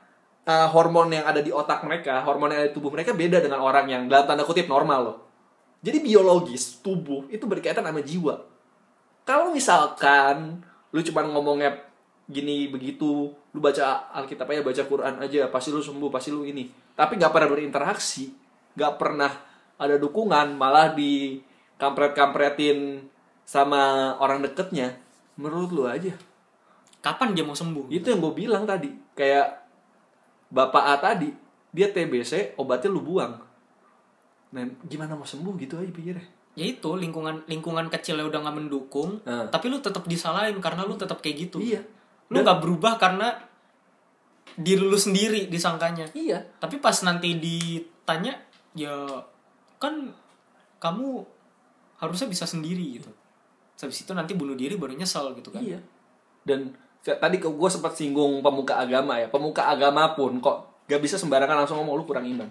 [0.47, 3.63] uh, hormon yang ada di otak mereka hormon yang ada di tubuh mereka beda dengan
[3.63, 5.17] orang yang dalam tanda kutip normal loh.
[5.81, 8.37] Jadi biologis tubuh itu berkaitan sama jiwa.
[9.25, 10.61] Kalau misalkan
[10.91, 11.90] lu cuma ngomongnya
[12.31, 16.71] gini begitu lu baca Alkitab aja baca Quran aja pasti lu sembuh pasti lu ini.
[16.95, 18.31] Tapi nggak pernah berinteraksi
[18.71, 19.31] nggak pernah
[19.75, 21.43] ada dukungan malah di
[21.75, 23.03] kampret kampretin
[23.43, 24.95] sama orang deketnya
[25.35, 26.15] menurut lu aja.
[27.01, 27.89] Kapan dia mau sembuh?
[27.89, 29.65] itu yang gue bilang tadi kayak
[30.53, 31.33] bapak A tadi
[31.73, 33.41] dia TBC obatnya lu buang.
[34.53, 36.23] Nah gimana mau sembuh gitu aja pikirnya?
[36.53, 39.47] Ya itu lingkungan lingkungan kecilnya udah nggak mendukung Nah.
[39.47, 41.57] tapi lu tetap disalahin karena lu tetap kayak gitu.
[41.59, 41.81] Iya
[42.31, 43.35] lu nggak berubah karena
[44.55, 48.35] diri lu sendiri disangkanya iya tapi pas nanti ditanya
[48.75, 49.07] ya
[49.79, 50.11] kan
[50.79, 51.23] kamu
[51.99, 53.11] harusnya bisa sendiri gitu
[53.81, 55.81] habis itu nanti bunuh diri baru nyesel gitu kan Iya.
[56.45, 59.27] Dan tadi gue sempat singgung pemuka agama ya.
[59.29, 62.49] Pemuka agama pun kok gak bisa sembarangan langsung ngomong lu kurang iman.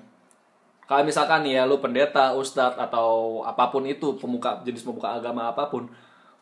[0.91, 5.55] Kalau misalkan nih ya lu pendeta, ustadz atau apa pun itu pemuka jenis pemuka agama
[5.55, 5.87] apa pun,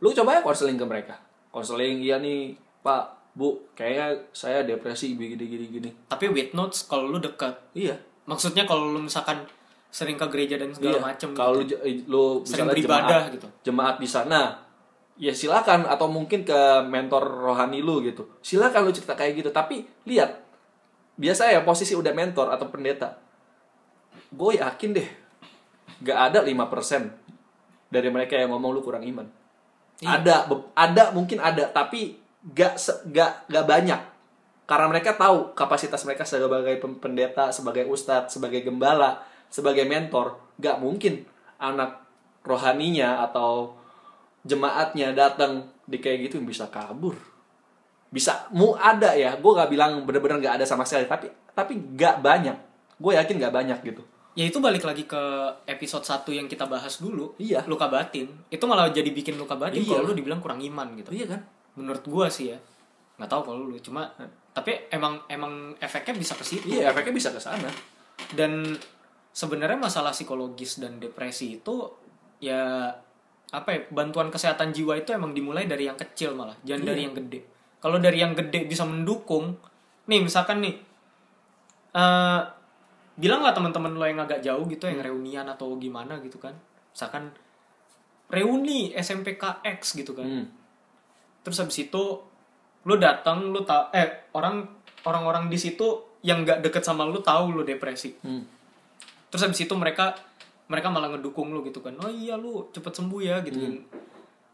[0.01, 1.21] lu coba ya konseling ke mereka.
[1.53, 5.91] Konseling iya nih Pak, Bu, kayaknya saya depresi gini gini gini.
[6.11, 7.95] tapi with notes kalau lu dekat Iya.
[8.27, 9.47] maksudnya kalau lu misalkan
[9.89, 11.03] sering ke gereja dan segala Iya.
[11.07, 13.47] macem Kalau lu, j- lu Sering beribadah jemaat, gitu.
[13.63, 14.41] Jemaat di sana.
[15.15, 18.27] Ya silakan atau mungkin ke mentor rohani lu gitu.
[18.39, 20.43] Silakan lu cerita kayak gitu, tapi lihat
[21.15, 23.17] biasa ya posisi udah mentor atau pendeta.
[24.29, 25.09] Gue yakin deh
[26.01, 27.11] gak ada 5%
[27.89, 29.27] dari mereka yang ngomong lu kurang iman.
[29.99, 30.21] Iya.
[30.23, 30.37] Ada
[30.75, 34.01] ada mungkin ada, tapi gak gak gak banyak.
[34.69, 41.25] Karena mereka tahu kapasitas mereka sebagai pendeta, sebagai ustadz, sebagai gembala, sebagai mentor, gak mungkin
[41.57, 42.05] anak
[42.45, 43.75] rohaninya atau
[44.45, 47.17] jemaatnya datang di kayak gitu bisa kabur.
[48.09, 52.21] Bisa mu ada ya, gue gak bilang bener-bener gak ada sama sekali, tapi tapi gak
[52.21, 52.57] banyak.
[52.97, 54.03] Gue yakin gak banyak gitu.
[54.33, 55.19] ya itu balik lagi ke
[55.67, 57.67] episode 1 yang kita bahas dulu Iya.
[57.67, 59.99] luka batin itu malah jadi bikin luka batin Iya.
[59.99, 61.41] kalau lu dibilang kurang iman gitu Iya kan?
[61.79, 62.59] Menurut gua sih ya.
[63.17, 64.11] Nggak tahu kalau lu cuma
[64.51, 66.67] tapi emang emang efeknya bisa ke situ.
[66.69, 67.71] Iya, efeknya bisa ke sana.
[68.35, 68.75] dan
[69.31, 71.87] sebenarnya masalah psikologis dan depresi itu
[72.43, 72.91] ya
[73.49, 76.91] apa ya bantuan kesehatan jiwa itu emang dimulai dari yang kecil malah jangan Iya.
[76.91, 77.41] dari yang gede.
[77.79, 79.55] Kalau dari yang gede bisa mendukung
[80.05, 80.75] nih misalkan nih
[81.95, 82.41] eh
[83.15, 86.53] bilang lah teman-teman lo yang agak jauh gitu yang reunian atau gimana gitu kan.
[86.91, 87.31] Misalkan
[88.29, 90.27] reuni SMPKX gitu kan.
[90.27, 90.47] Hmm.
[91.43, 92.03] Terus habis itu
[92.87, 94.65] lu datang lu tahu eh orang
[95.05, 98.15] orang-orang di situ yang nggak deket sama lu tahu lu depresi.
[98.23, 98.45] Hmm.
[99.29, 100.17] terus habis itu mereka
[100.73, 101.93] mereka malah ngedukung lu gitu kan.
[102.01, 103.85] Oh iya lu cepet sembuh ya gitu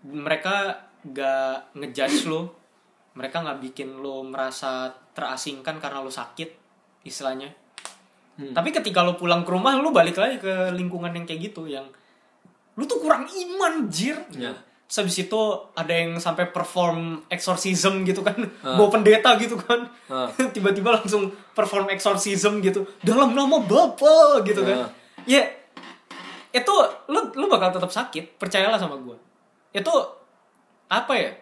[0.04, 2.50] mereka nggak ngejudge lu.
[3.14, 6.50] Mereka nggak bikin lu merasa terasingkan karena lu sakit
[7.06, 7.54] istilahnya.
[8.34, 8.50] Hmm.
[8.50, 11.86] tapi ketika lu pulang ke rumah lu balik lagi ke lingkungan yang kayak gitu yang
[12.74, 14.18] lu tuh kurang iman jir.
[14.34, 14.50] Ya.
[14.84, 15.40] Terus habis itu
[15.74, 18.36] ada yang sampai perform exorcism gitu kan.
[18.60, 19.88] Bawa pendeta gitu kan.
[20.06, 20.28] Ah.
[20.54, 22.84] tiba-tiba langsung perform exorcism gitu.
[23.00, 24.92] Dalam nama Bapa gitu kan.
[25.24, 25.44] Ya
[26.54, 26.74] itu
[27.10, 28.38] lu lu bakal tetap sakit.
[28.38, 29.16] Percayalah sama gue
[29.74, 29.94] itu
[30.86, 31.34] apa ya?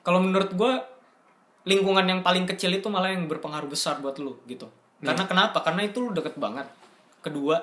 [0.00, 0.72] Kalau menurut gue
[1.68, 4.72] lingkungan yang paling kecil itu malah yang berpengaruh besar buat lu gitu.
[5.04, 5.60] Karena kenapa?
[5.60, 6.64] Karena itu lu deket banget.
[7.20, 7.60] Kedua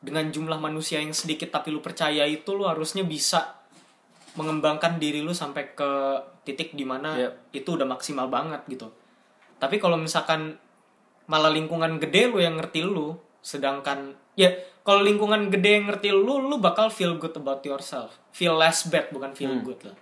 [0.00, 3.59] dengan jumlah manusia yang sedikit tapi lu percaya itu lu harusnya bisa
[4.34, 5.90] mengembangkan diri lu sampai ke
[6.44, 7.32] titik di mana Yep.
[7.56, 8.88] itu udah maksimal banget gitu.
[9.58, 10.56] Tapi kalau misalkan
[11.26, 14.50] malah lingkungan gede lu yang ngerti lu sedangkan ya
[14.82, 18.18] kalau lingkungan gede yang ngerti lu lu bakal feel good about yourself.
[18.30, 19.96] Feel less bad bukan feel good lah.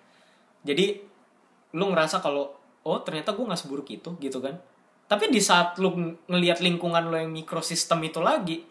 [0.62, 1.00] Jadi
[1.74, 2.52] lu ngerasa kalau
[2.84, 4.56] oh ternyata gue nggak seburuk itu gitu kan?
[5.08, 8.64] Tapi di saat lu ng- ngelihat lingkungan lu yang mikrosistem itu lagi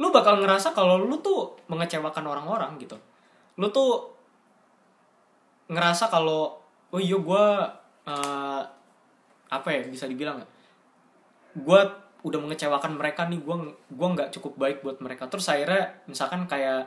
[0.00, 2.96] lu bakal ngerasa kalau lu tuh mengecewakan orang-orang gitu.
[3.60, 4.19] Lu tuh
[5.70, 6.58] ngerasa kalau
[6.90, 7.44] oh iya gue
[8.04, 8.62] eh,
[9.48, 10.42] apa ya bisa dibilang
[11.52, 11.80] gue
[12.20, 13.56] udah mengecewakan mereka nih gue
[13.88, 16.84] gua nggak cukup baik buat mereka terus akhirnya misalkan kayak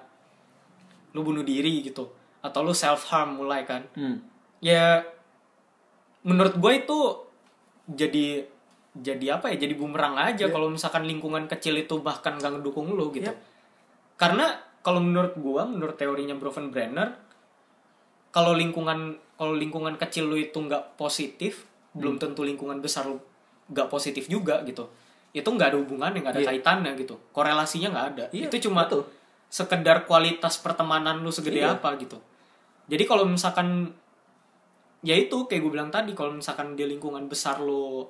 [1.12, 2.06] lu bunuh diri gitu
[2.40, 4.22] atau lu self harm mulai kan Hmm.
[4.60, 5.02] ya
[6.24, 7.00] menurut gue itu
[7.86, 8.46] jadi
[8.94, 13.10] jadi apa ya jadi bumerang aja kalau misalkan lingkungan kecil itu bahkan gak ngedukung lu
[13.12, 13.38] gitu Yep.
[14.16, 17.23] karena kalau menurut gue menurut teorinya Broven Brenner
[18.34, 23.22] kalau lingkungan kalau lingkungan kecil lu itu nggak positif belum tentu lingkungan besar lu
[23.70, 24.90] nggak positif juga gitu
[25.32, 26.50] itu nggak ada hubungannya nggak ada Iya.
[26.52, 29.06] kaitannya gitu korelasinya nggak ada Iya, itu cuma betul.
[29.48, 31.78] sekedar kualitas pertemanan lu segede Iya.
[31.78, 32.18] apa gitu
[32.90, 33.94] jadi kalau misalkan
[35.02, 38.06] ya itu kayak gue bilang tadi kalau misalkan di lingkungan besar lu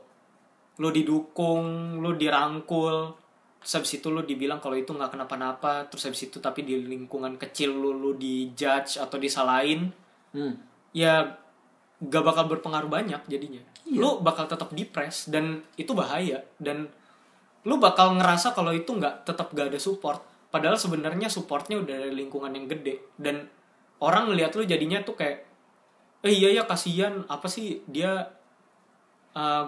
[0.74, 3.14] lu didukung lu dirangkul
[3.60, 7.36] terus habis itu lu dibilang kalau itu nggak kenapa-napa terus habis itu tapi di lingkungan
[7.38, 9.88] kecil lu lu dijudge atau disalahin
[10.34, 10.58] Hmm.
[10.94, 11.38] ya
[12.04, 13.64] gak bakal berpengaruh banyak jadinya.
[13.84, 14.00] Iya.
[14.00, 16.44] lu bakal tetap depres dan itu bahaya.
[16.60, 16.88] Dan
[17.68, 20.20] lu bakal ngerasa kalau itu nggak tetap gak ada support.
[20.52, 23.14] Padahal sebenarnya supportnya udah dari lingkungan yang gede.
[23.16, 23.44] Dan
[24.00, 25.46] orang ngelihat lu jadinya tuh kayak
[26.24, 27.24] eh iya ya kasihan.
[27.28, 28.30] Apa sih dia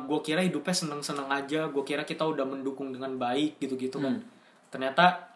[0.06, 1.68] gue kira hidupnya seneng-seneng aja.
[1.68, 4.22] Gue kira kita udah mendukung dengan baik gitu-gitu kan.
[4.72, 5.36] Ternyata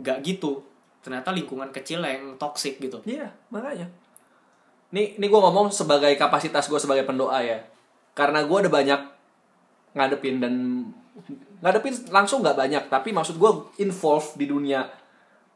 [0.00, 0.64] nggak gitu.
[1.00, 3.00] Ternyata lingkungan kecil yang toxic gitu.
[3.08, 3.88] Iya, makanya.
[4.90, 7.62] Nih, nih gue ngomong sebagai kapasitas gue sebagai pendoa ya.
[8.14, 9.00] Karena gue udah banyak
[9.94, 10.54] ngadepin dan
[11.62, 13.50] ngadepin langsung nggak banyak, tapi maksud gue
[13.82, 14.86] involve di dunia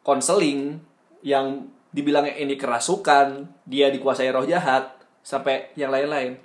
[0.06, 0.78] konseling
[1.24, 4.94] yang dibilangnya ini kerasukan, dia dikuasai roh jahat,
[5.24, 6.36] sampai yang lain-lain.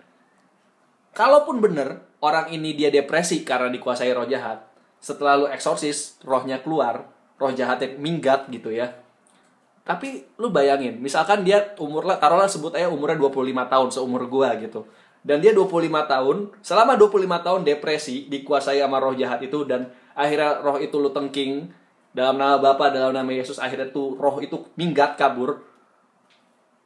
[1.12, 4.64] Kalaupun bener orang ini dia depresi karena dikuasai roh jahat,
[5.04, 8.96] setelah lu eksorsis, rohnya keluar, roh jahatnya minggat gitu ya.
[9.88, 14.54] Tapi lu bayangin, misalkan dia umur lah, taruhlah sebut aja umurnya 25 tahun seumur gua
[14.60, 14.86] gitu.
[15.20, 20.64] Dan dia 25 tahun, selama 25 tahun depresi, dikuasai sama roh jahat itu dan akhirnya
[20.64, 21.68] roh itu lu tengking
[22.16, 25.62] dalam nama Bapa, dalam nama Yesus, akhirnya tuh roh itu minggat kabur.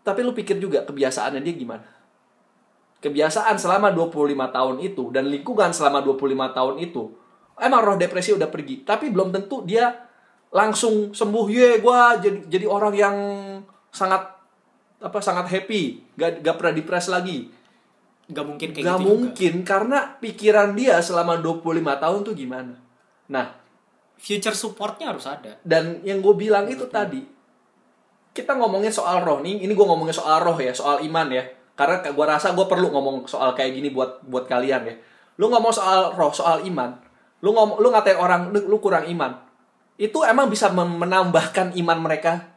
[0.03, 1.87] Tapi lu pikir juga kebiasaannya dia gimana?
[2.99, 7.03] Kebiasaan selama 25 tahun itu dan lingkungan selama 25 tahun itu
[7.59, 10.02] emang roh depresi udah pergi, tapi belum tentu dia
[10.53, 13.17] langsung sembuh ye gua jadi jadi orang yang
[13.89, 14.21] sangat
[15.03, 17.49] apa sangat happy gak, gak pernah depres lagi.
[18.23, 19.09] Nggak mungkin kayak gak gitu juga.
[19.09, 22.75] mungkin karena pikiran dia selama 25 tahun tuh gimana?
[23.27, 23.59] Nah.
[24.23, 25.59] Future supportnya harus ada.
[25.67, 27.19] Dan yang gue bilang itu tadi
[28.31, 31.43] kita ngomongin soal roh nih ini gue ngomongin soal roh ya soal iman ya.
[31.75, 34.95] Karena gue rasa gue perlu ngomong soal kayak gini buat buat kalian ya.
[35.43, 37.03] Lu ngomong soal roh soal iman
[37.43, 39.35] lu ngomong lu ngatain orang lu kurang iman
[39.97, 42.53] itu emang bisa menambahkan iman mereka.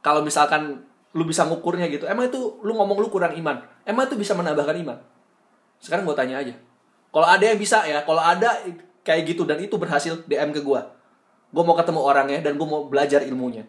[0.00, 3.62] Kalau misalkan lu bisa ngukurnya gitu emang itu lu ngomong lu kurang iman.
[3.82, 4.98] Emang itu bisa menambahkan iman?
[5.82, 6.54] Sekarang gue tanya aja.
[7.10, 8.62] Kalau ada yang bisa ya kalau ada
[9.02, 10.80] kayak gitu dan itu berhasil DM ke gue
[11.50, 13.66] gue mau ketemu orangnya dan gue mau belajar ilmunya.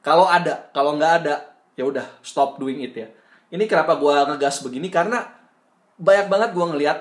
[0.00, 3.08] Kalau ada kalau nggak ada ya udah stop doing it ya.
[3.52, 4.88] Ini kenapa gue ngegas begini?
[4.88, 5.20] Karena
[6.00, 6.98] banyak banget gue ngeliat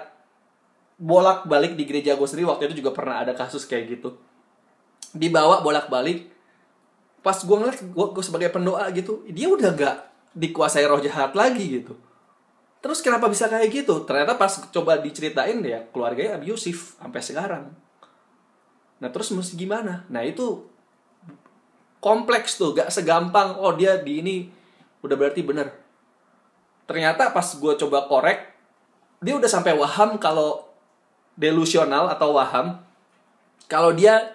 [1.00, 4.14] bolak balik di gereja gue sendiri waktu itu juga pernah ada kasus kayak gitu
[5.14, 6.34] dibawa bolak balik
[7.24, 9.96] pas gue ngeliat gue, gue sebagai pendoa gitu dia udah nggak
[10.34, 11.94] dikuasai roh jahat lagi gitu.
[12.84, 14.04] Terus kenapa bisa kayak gitu?
[14.04, 17.64] Ternyata pas coba diceritain ya keluarganya abusive sampai sekarang.
[19.00, 20.04] Nah terus mesti gimana?
[20.12, 20.68] Nah itu
[22.04, 24.36] kompleks tuh gak segampang oh dia di ini
[25.00, 25.72] udah berarti bener.
[26.84, 28.52] Ternyata pas gue coba korek
[29.24, 30.68] dia udah sampai waham kalau
[31.40, 32.84] delusional atau waham.
[33.72, 34.33] Kalau dia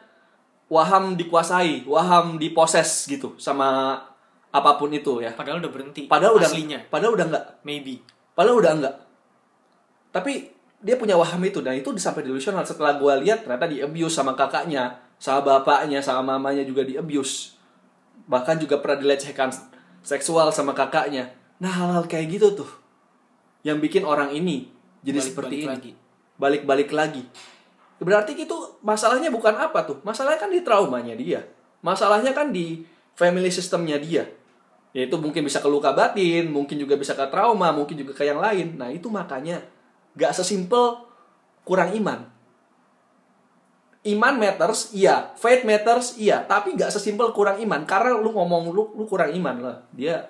[0.68, 3.98] waham dikuasai waham diposes gitu sama
[4.48, 5.32] apa pun itu ya.
[5.32, 6.78] Padahal udah berhenti padahal udah aslinya.
[6.88, 8.00] padahal udah enggak maybe.
[8.32, 8.94] Padahal udah enggak
[10.08, 12.64] tapi dia punya waham itu dan itu sampai delusional.
[12.64, 17.58] Setelah gue lihat ternyata di abuse sama kakaknya sama bapaknya sama mamanya juga di abuse.
[18.28, 19.52] Bahkan juga pernah dilecehkan
[20.04, 21.32] seksual sama kakaknya.
[21.58, 22.70] Nah hal-hal kayak gitu tuh
[23.66, 24.70] yang bikin orang ini
[25.02, 25.68] jadi Balik-balik seperti ini.
[25.68, 25.92] lagi.
[26.38, 27.22] balik-balik lagi
[27.98, 29.98] berarti itu masalahnya bukan apa tuh?
[30.06, 31.42] Masalahnya kan di traumanya dia.
[31.82, 32.86] Masalahnya kan di
[33.18, 34.26] family systemnya dia.
[34.94, 38.38] Yaitu mungkin bisa ke luka batin mungkin juga bisa ke trauma mungkin juga ke yang
[38.38, 38.78] lain.
[38.78, 39.62] Nah itu makanya
[40.14, 41.04] gak sesimpel
[41.66, 42.26] kurang iman.
[44.06, 45.34] Iman matters iya.
[45.34, 46.46] Faith matters iya.
[46.46, 47.82] Tapi gak sesimpel kurang iman.
[47.82, 49.76] Karena lu ngomong lu lu kurang iman lah.
[49.90, 50.22] Dia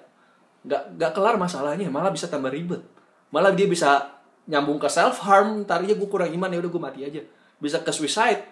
[0.64, 1.92] gak gak kelar masalahnya.
[1.92, 2.80] Malah bisa tambah ribet.
[3.28, 6.82] Malah dia bisa nyambung ke self harm ntar ya gue kurang iman ya udah gue
[6.82, 7.20] mati aja
[7.58, 8.42] bisa ke suicide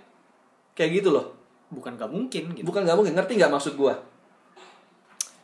[0.75, 1.35] kayak gitu loh.
[1.71, 2.66] Bukan gak mungkin gitu.
[2.66, 3.95] Bukan gak mungkin ngerti nggak maksud gue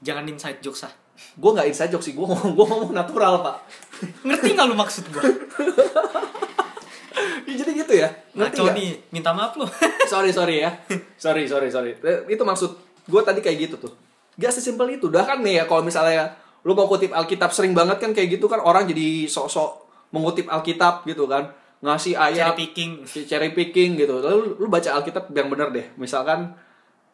[0.03, 0.93] jangan inside jokes ah.
[1.39, 3.57] Gue nggak inside joke sih gue ngomong gue ngomong natural pak.
[4.27, 5.25] Ngerti nggak lu maksud gua?
[7.43, 8.77] Ya, jadi gitu ya ngerti ngaco nggak?
[8.81, 9.69] nih minta maaf lu.
[10.13, 10.73] Sorry sorry ya.
[11.21, 11.93] Sorry sorry sorry.
[12.01, 12.73] Eh, itu maksud
[13.05, 13.93] gue tadi kayak gitu tuh.
[14.41, 15.13] Gak sesimpel itu.
[15.13, 16.33] Udah kan nih ya kalau misalnya
[16.65, 19.85] lu mau kutip Alkitab sering banget kan kayak gitu kan orang jadi sok-sok
[20.17, 22.91] mengutip Alkitab gitu kan ngasih cherry ayat picking.
[23.05, 24.23] cherry picking gitu.
[24.23, 25.87] Lalu lu baca Alkitab yang bener deh.
[25.99, 26.55] Misalkan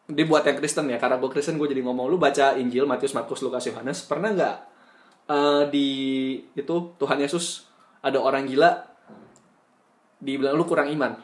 [0.05, 1.01] dibuat yang Kristen ya.
[1.01, 4.05] Karena gue Kristen gue jadi ngomong lu baca Injil Matius Markus Lukas Yohanes.
[4.05, 4.55] Pernah nggak
[5.27, 5.87] eh, di
[6.53, 7.65] itu Tuhan Yesus
[8.05, 8.85] ada orang gila
[10.21, 11.17] dibilang lu kurang iman?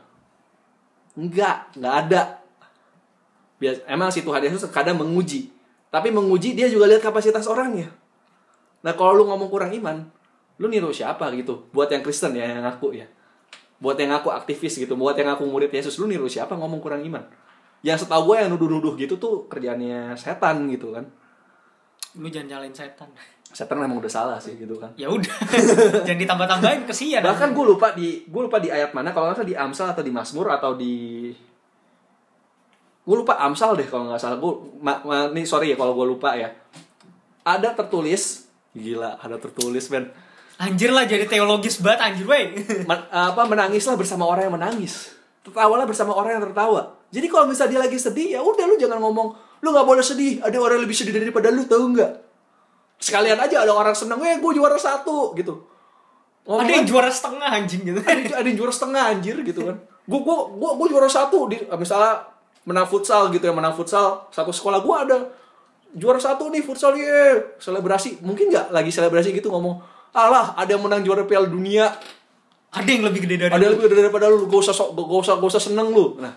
[1.13, 2.41] Enggak nggak ada.
[3.55, 5.53] Bias, emang si Tuhan Yesus kadang menguji.
[5.93, 7.87] Tapi menguji dia juga lihat kapasitas orangnya.
[8.81, 10.01] Nah kalau lu ngomong kurang iman
[10.57, 11.69] lu niru siapa gitu?
[11.69, 13.05] Buat yang Kristen ya yang aku ya
[13.79, 15.99] buat yang aku aktivis gitu buat yang aku murid Yesus.
[15.99, 16.55] Lu niru siapa?
[16.55, 17.23] Ngomong kurang iman.
[17.85, 21.05] Yang setahu gue yang nuduh-nuduh gitu tuh kerjaannya setan gitu kan.
[22.17, 23.11] Lu jangan nyalain setan.
[23.55, 24.91] Setan memang udah salah sih gitu kan.
[24.99, 25.31] Ya udah.
[26.07, 27.23] Jangan ditambah tambahin kesian.
[27.23, 29.15] Bahkan gue lupa di gue lupa di ayat mana.
[29.15, 30.95] Kalau nggak salah di Amsal atau di Mazmur atau di
[33.05, 34.41] gue lupa Amsal deh kalau nggak salah.
[34.41, 36.51] Gue ma, ma- nih sorry ya kalau gue lupa ya.
[37.45, 40.11] Ada tertulis gila ada tertulis men
[40.57, 42.55] anjir lah jadi teologis banget anjir wey.
[42.89, 45.11] Men- apa menangislah bersama orang yang menangis.
[45.43, 46.97] Tertawalah bersama orang yang tertawa.
[47.11, 49.29] Jadi kalau misalnya dia lagi sedih ya udah lu jangan ngomong
[49.61, 52.11] lu nggak boleh sedih ada orang yang lebih sedih daripada lu tahu nggak?
[52.97, 55.63] Sekalian aja ada orang seneng eh gue juara satu gitu.
[56.45, 57.99] Ngomong ada yang juara setengah anjing gitu.
[58.01, 59.75] Ada, yang- ada yang juara setengah anjir gitu kan.
[60.05, 62.25] Gue gue gue gue juara satu di misalnya
[62.65, 65.17] menang futsal gitu ya menang futsal satu sekolah gue ada
[65.93, 67.53] juara satu nih futsal ye.
[67.61, 71.91] Selebrasi mungkin nggak lagi selebrasi gitu ngomong alah ada yang menang juara piala dunia.
[72.71, 73.75] Ada yang lebih gede dari ada lu.
[73.75, 74.47] lebih gede daripada lu.
[74.47, 76.15] Gak usah sok gak usah gak usah seneng lu.
[76.19, 76.31] Nah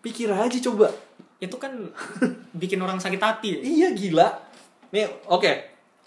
[0.00, 0.88] pikir aja coba.
[1.38, 1.72] Itu kan
[2.60, 3.48] bikin orang sakit hati.
[3.56, 3.60] Ya.
[3.60, 4.28] iya gila.
[4.92, 5.52] Nih oke.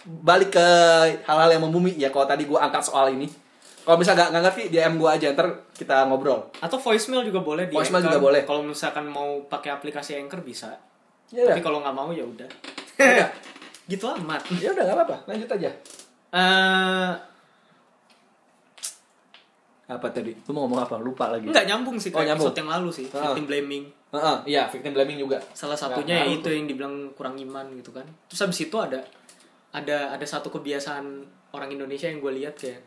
[0.01, 0.67] Balik ke
[1.29, 1.93] hal-hal yang membumi.
[1.93, 3.29] Ya kalau tadi gua angkat soal ini.
[3.81, 5.27] Kalau misalnya nggak nggak ngerti DM gua aja.
[5.33, 6.49] Ntar kita ngobrol.
[6.61, 8.41] Atau voicemail juga boleh di Voicemail juga boleh.
[8.45, 10.73] kalau misalkan mau pakai aplikasi Anchor bisa.
[11.33, 12.49] Ya tapi kalau nggak mau ya udah.
[12.97, 13.29] Udah.
[13.91, 14.45] gitu amat.
[14.61, 15.17] Ya udah nggak apa-apa.
[15.25, 15.69] Lanjut aja
[16.31, 17.11] Eh,
[19.91, 20.31] apa tadi?
[20.31, 20.95] Lu mau ngomong apa?
[20.97, 21.51] Lupa lagi.
[21.51, 22.47] Nggak nyambung sih Oh, kayak nyambung.
[22.47, 23.19] episode yang lalu sih Ah.
[23.27, 23.83] victim blaming.
[24.11, 25.37] Heeh, iya victim blaming juga.
[25.51, 28.07] Salah satunya ya itu yang dibilang kurang iman gitu kan.
[28.27, 29.03] Terus habis itu ada
[29.71, 31.05] ada ada satu kebiasaan
[31.51, 32.79] orang Indonesia yang gue lihat kayak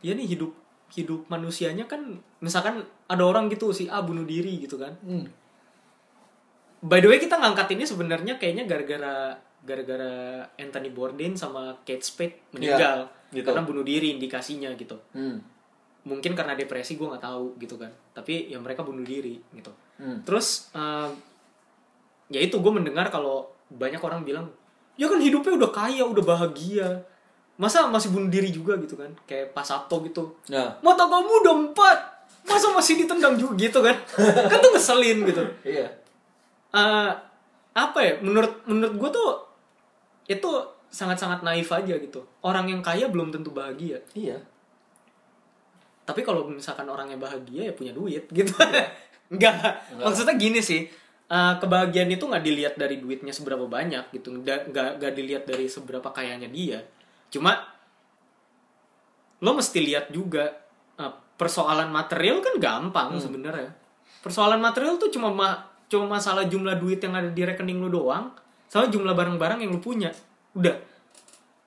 [0.00, 0.52] ya nih hidup
[0.92, 2.00] hidup manusianya kan
[2.38, 4.96] misalkan ada orang gitu si A bunuh diri gitu kan.
[5.00, 5.28] Hmm.
[6.80, 9.32] by the way kita ngangkat ini sebenarnya kayaknya gara-gara
[9.64, 13.48] gara-gara Anthony Bourdain sama Kate Spade meninggal gitu.
[13.48, 15.00] karena bunuh diri indikasinya gitu.
[15.16, 15.40] Hmm.
[16.04, 17.88] mungkin karena depresi gue nggak tahu gitu kan.
[18.12, 19.72] Tapi ya mereka bunuh diri gitu.
[19.96, 20.20] Hmm.
[20.20, 21.08] terus eh,
[22.28, 24.52] ya itu gue mendengar kalau banyak orang bilang
[25.00, 26.88] ya kan hidupnya udah kaya udah bahagia.
[27.56, 29.14] Masa masih bunuh diri juga gitu kan.
[29.24, 30.34] Kayak Pak Sabto gitu.
[30.50, 31.98] Nah, mata kamu udah empat.
[32.50, 33.94] Masa masih ditendang juga gitu kan.
[34.50, 35.42] Kan tuh ngeselin gitu.
[35.78, 35.86] Iya.
[36.74, 37.10] Eh,
[37.74, 39.28] apa ya menurut menurut gue tuh
[40.24, 40.50] itu
[40.88, 42.22] sangat-sangat naif aja gitu.
[42.40, 44.00] Orang yang kaya belum tentu bahagia.
[44.14, 44.38] Iya.
[46.04, 48.52] tapi kalau misalkan orangnya bahagia ya punya duit gitu.
[49.32, 49.88] Enggak.
[49.96, 50.84] Maksudnya gini sih
[51.32, 54.36] eh, kebahagiaan itu nggak dilihat dari duitnya seberapa banyak gitu.
[54.36, 54.68] Nggak
[55.00, 56.84] nggak dilihat dari seberapa kayanya dia.
[57.32, 57.56] Cuma
[59.40, 60.52] lo mesti lihat juga
[61.00, 63.72] eh, persoalan material kan gampang sebenarnya.
[64.20, 68.28] Persoalan material tuh cuma ma- cuma masalah jumlah duit yang ada di rekening lo doang
[68.74, 70.10] sama jumlah barang-barang yang lo punya
[70.58, 70.74] udah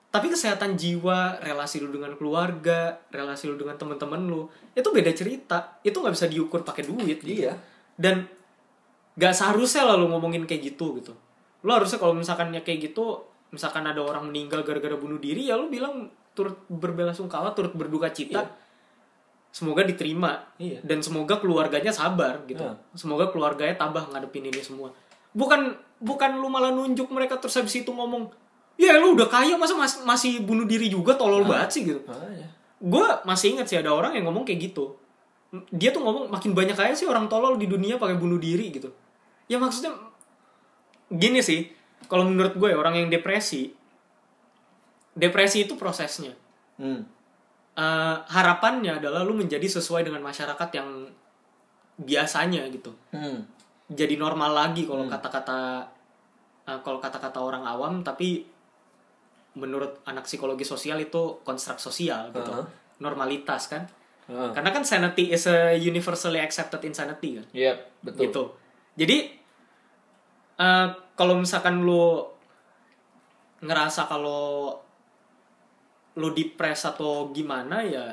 [0.08, 5.76] tapi kesehatan jiwa, relasi lu dengan keluarga, relasi lu dengan teman-teman lu, itu beda cerita.
[5.84, 7.20] Itu nggak bisa diukur pakai duit.
[7.20, 7.44] gitu.
[7.44, 7.52] Iya.
[7.92, 8.24] Dan
[9.20, 11.12] gak seharusnya lah lu ngomongin kayak gitu gitu.
[11.60, 13.20] Lu harusnya kalau misalkan ya kayak gitu,
[13.52, 18.44] misalkan ada orang meninggal gara-gara bunuh diri ya lu bilang turut berbelasungkawa turut berduka cita
[18.44, 18.52] Iya.
[19.48, 20.84] semoga diterima Iya.
[20.84, 22.76] dan semoga keluarganya sabar gitu Iya.
[22.92, 24.92] semoga keluarganya tabah ngadepin ini semua
[25.32, 28.30] bukan bukan lu malah nunjuk mereka terus habis itu ngomong
[28.78, 32.46] ya lu udah kaya masa mas- masih bunuh diri juga tolol banget sih gitu Makanya.
[32.78, 34.94] gue masih ingat sih ada orang yang ngomong kayak gitu
[35.68, 38.94] dia tuh ngomong makin banyak aja sih orang tolol di dunia pakai bunuh diri gitu
[39.46, 39.96] ya maksudnya
[41.08, 41.66] gini sih
[42.06, 43.74] kalau menurut gue ya, orang yang depresi
[45.12, 46.34] depresi itu prosesnya
[46.78, 47.02] Hmm.
[47.74, 51.10] Eh, harapannya adalah lu menjadi sesuai dengan masyarakat yang
[51.96, 53.42] biasanya gitu Hmm.
[53.88, 55.88] Jadi normal lagi kalau kata-kata
[56.64, 58.44] eh, kalau kata-kata orang awam tapi
[59.54, 62.66] menurut anak psikologi sosial itu konstruk sosial gitu Uh-huh.
[62.98, 63.84] normalitas kan
[64.28, 64.52] Ah.
[64.52, 67.72] karena kan sanity is a universally accepted insanity kan Iya,
[68.04, 68.20] betul.
[68.22, 68.42] gitu
[68.94, 69.16] jadi
[70.58, 72.28] eh, kalau misalkan lu
[73.58, 74.76] ngerasa kalau
[76.14, 78.04] lu depres atau gimana ya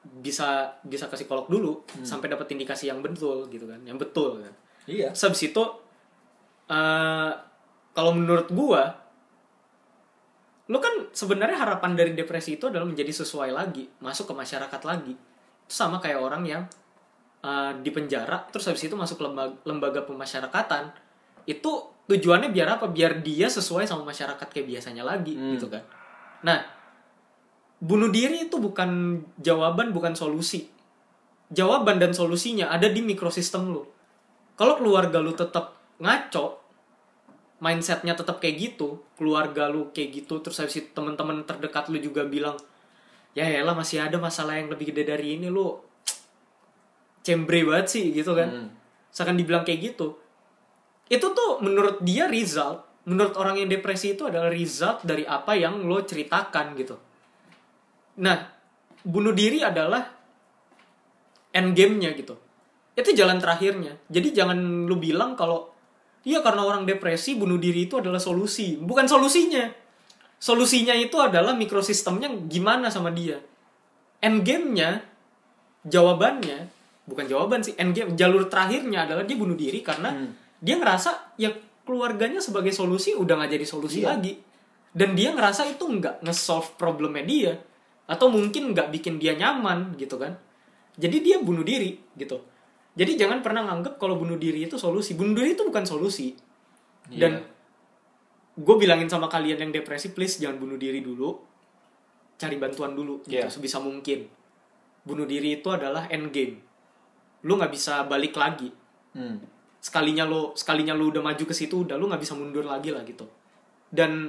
[0.00, 4.54] bisa bisa ke psikolog dulu sampai dapat indikasi yang betul gitu kan yang betul kan.
[4.88, 5.12] Iya.
[5.12, 5.64] Itu
[6.72, 7.32] eh,
[7.92, 8.96] kalau menurut gua
[10.70, 15.12] lu kan sebenarnya harapan dari depresi itu adalah menjadi sesuai lagi masuk ke masyarakat lagi.
[15.66, 16.62] Itu sama kayak orang yang
[17.44, 20.88] eh, di penjara terus habis itu masuk lembaga, lembaga pemasyarakatan.
[21.44, 22.88] Itu tujuannya biar apa?
[22.88, 25.60] Biar dia sesuai sama masyarakat kayak biasanya lagi Hmm.
[25.60, 25.84] gitu kan.
[26.40, 26.79] Nah
[27.80, 30.68] bunuh diri itu bukan jawaban bukan solusi.
[31.50, 33.82] Jawaban dan solusinya ada di mikrosistem lu.
[34.54, 36.60] Kalau keluarga lu tetap ngaco
[37.60, 42.24] mindsetnya tetap kayak gitu keluarga lu kayak gitu terus habis itu teman-teman terdekat lu juga
[42.24, 42.56] bilang
[43.36, 45.76] ya elah masih ada masalah yang lebih gede dari ini lu
[47.20, 48.48] cembre banget sih gitu kan.
[48.48, 48.68] Hmm.
[49.12, 50.16] Misalkan dibilang kayak gitu
[51.10, 55.82] itu tuh menurut dia result menurut orang yang depresi itu adalah result dari apa yang
[55.84, 56.96] lo ceritakan gitu
[58.20, 58.36] nah
[59.00, 60.04] bunuh diri adalah
[61.50, 62.36] end game-nya gitu.
[62.94, 63.96] Itu jalan terakhirnya.
[64.06, 65.72] Jadi jangan lu bilang kalau
[66.22, 68.76] iya karena orang depresi bunuh diri itu adalah solusi.
[68.76, 69.64] Bukan solusinya.
[70.40, 73.40] Solusinya itu adalah mikrosistemnya gimana sama dia.
[74.20, 75.00] End game-nya
[75.80, 76.68] jawabannya
[77.08, 80.30] bukan jawaban sih end game jalur terakhirnya adalah dia bunuh diri karena Hmm.
[80.60, 81.50] dia ngerasa ya
[81.82, 84.14] keluarganya sebagai solusi udah nggak jadi solusi Iya.
[84.14, 84.36] lagi.
[84.92, 87.52] Dan dia ngerasa itu nggak nge-solve problemnya dia
[88.10, 90.34] atau mungkin nggak bikin dia nyaman gitu kan.
[90.98, 92.42] Jadi dia bunuh diri gitu.
[92.98, 95.14] Jadi jangan pernah nganggep kalau bunuh diri itu solusi.
[95.14, 96.34] Bunuh diri itu bukan solusi.
[97.06, 97.46] Dan Iya.
[98.60, 101.38] gue bilangin sama kalian yang depresi please jangan bunuh diri dulu.
[102.34, 103.46] Cari bantuan dulu gitu Iya.
[103.46, 104.26] sebisa mungkin.
[105.06, 106.58] Bunuh diri itu adalah end game
[107.40, 108.68] lu nggak bisa balik lagi.
[109.10, 109.42] Hmm.
[109.80, 113.00] sekalinya lo sekalinya lu udah maju ke situ udah lu nggak bisa mundur lagi lah
[113.00, 113.24] gitu.
[113.88, 114.28] Dan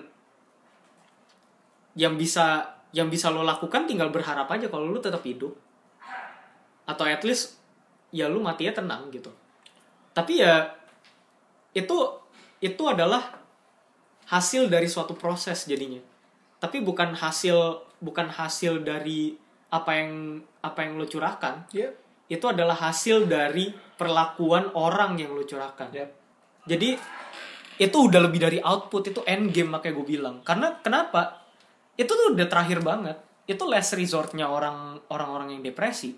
[1.92, 5.56] yang bisa yang bisa lo lakukan tinggal berharap aja kalau lu tetap hidup.
[6.88, 7.60] Atau at least
[8.12, 9.32] ya lu matinya tenang gitu.
[10.12, 10.76] Tapi ya
[11.72, 11.98] itu
[12.60, 13.40] itu adalah
[14.28, 16.04] hasil dari suatu proses jadinya.
[16.60, 19.36] Tapi bukan hasil bukan hasil dari
[19.72, 21.68] apa yang apa yang lo curahkan.
[21.72, 21.96] Iya.
[22.32, 25.92] itu adalah hasil dari perlakuan orang yang lo curahkan.
[25.92, 26.08] Iya.
[26.64, 26.96] jadi
[27.82, 30.36] itu udah lebih dari output itu end game makanya gue bilang.
[30.46, 31.41] Karena kenapa
[32.02, 33.18] itu tuh udah terakhir banget.
[33.46, 36.18] Itu last resortnya orang orang-orang yang depresi.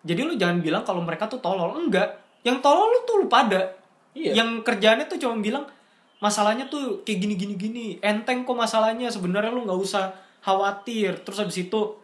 [0.00, 1.76] Jadi lu jangan bilang kalau mereka tuh tolol.
[1.76, 2.20] Enggak.
[2.44, 3.80] Yang tolol lu tuh lu pada.
[4.10, 4.42] Iya.
[4.42, 5.70] yang kerjaannya tuh cuma bilang
[6.18, 7.86] masalahnya tuh kayak gini gini gini.
[8.00, 9.08] Enteng kok masalahnya.
[9.08, 10.12] Sebenarnya lu nggak usah
[10.44, 11.20] khawatir.
[11.24, 11.96] Terus habis itu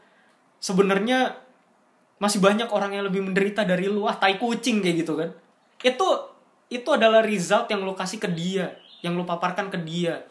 [0.63, 1.37] sebenarnya
[2.17, 4.07] masih banyak orang yang lebih menderita dari lu.
[4.07, 5.31] Ah tai kucing kayak gitu kan.
[5.83, 6.09] Itu
[6.71, 8.77] itu adalah result yang lo kasih ke dia.
[9.03, 10.23] Yang lo paparkan ke dia.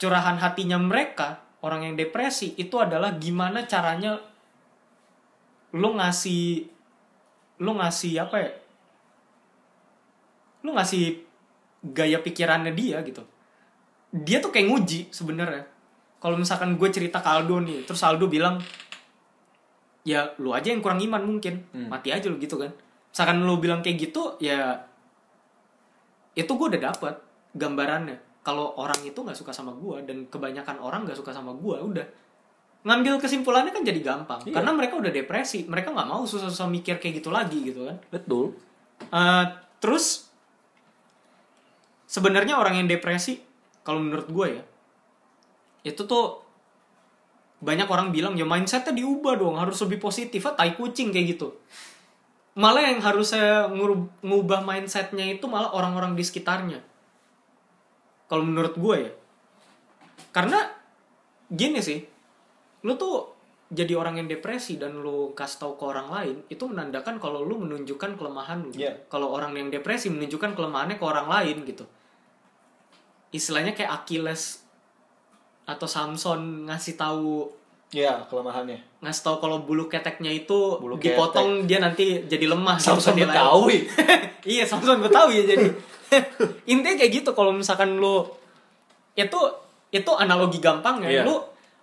[0.00, 4.16] Curahan hatinya mereka orang yang depresi itu adalah gimana caranya
[5.76, 6.66] lo ngasih
[7.60, 8.52] lo ngasih apa ya?
[10.64, 11.20] Lo ngasih
[11.92, 13.22] gaya pikirannya dia gitu.
[14.10, 15.64] Dia tuh kayak nguji sebenarnya.
[16.20, 18.60] Kalau misalkan gue cerita ke Aldo nih terus Aldo bilang
[20.04, 21.64] ya lu aja yang kurang iman mungkin.
[21.72, 21.88] Hmm.
[21.92, 22.72] mati aja lu gitu kan.
[23.12, 24.88] Misalkan lu bilang kayak gitu ya
[26.38, 27.14] itu gue udah dapet
[27.58, 31.76] gambarannya kalau orang itu nggak suka sama gue dan kebanyakan orang nggak suka sama gue
[31.76, 32.06] udah.
[32.80, 34.40] Ngambil kesimpulannya kan jadi gampang.
[34.48, 34.56] Iya.
[34.56, 38.00] karena mereka udah depresi mereka nggak mau susah-susah mikir kayak gitu lagi gitu kan.
[38.08, 38.56] Betul.
[39.12, 39.44] Eh,
[39.80, 40.32] terus
[42.08, 43.44] sebenarnya orang yang depresi
[43.84, 44.64] kalau menurut gue ya
[45.84, 46.44] itu tuh
[47.60, 51.52] banyak orang bilang ya mindsetnya diubah dong harus lebih positif ah tai kucing kayak gitu.
[52.56, 56.89] Malah yang harusnya ngurub- ngubah mindsetnya itu malah orang-orang di sekitarnya
[58.30, 59.12] kalau menurut gue ya.
[60.30, 60.62] Karena
[61.50, 61.98] gini sih
[62.86, 63.34] lu tuh
[63.70, 67.58] jadi orang yang depresi dan lu kasih tahu ke orang lain itu menandakan kalau lu
[67.58, 68.74] menunjukkan kelemahan lu.
[68.78, 68.92] Iya.
[69.10, 71.84] kalau orang yang depresi menunjukkan kelemahannya ke orang lain gitu.
[73.30, 74.66] Istilahnya kayak Achilles
[75.66, 77.59] atau Samson ngasih tahu
[77.90, 78.78] ya kelemahannya.
[79.02, 82.78] Ngasih tahu kalau bulu keteknya itu Bulu dipotong dia nanti jadi lemah.
[82.78, 83.26] Gitu Samson lain.
[83.26, 83.78] Betawi
[84.54, 85.68] iya Samson Betawi ya jadi.
[86.72, 88.26] Intinya kayak gitu kalau misalkan lu
[89.18, 89.40] itu
[89.90, 91.10] itu analogi gampang ya.
[91.10, 91.22] Iya.
[91.26, 91.36] lu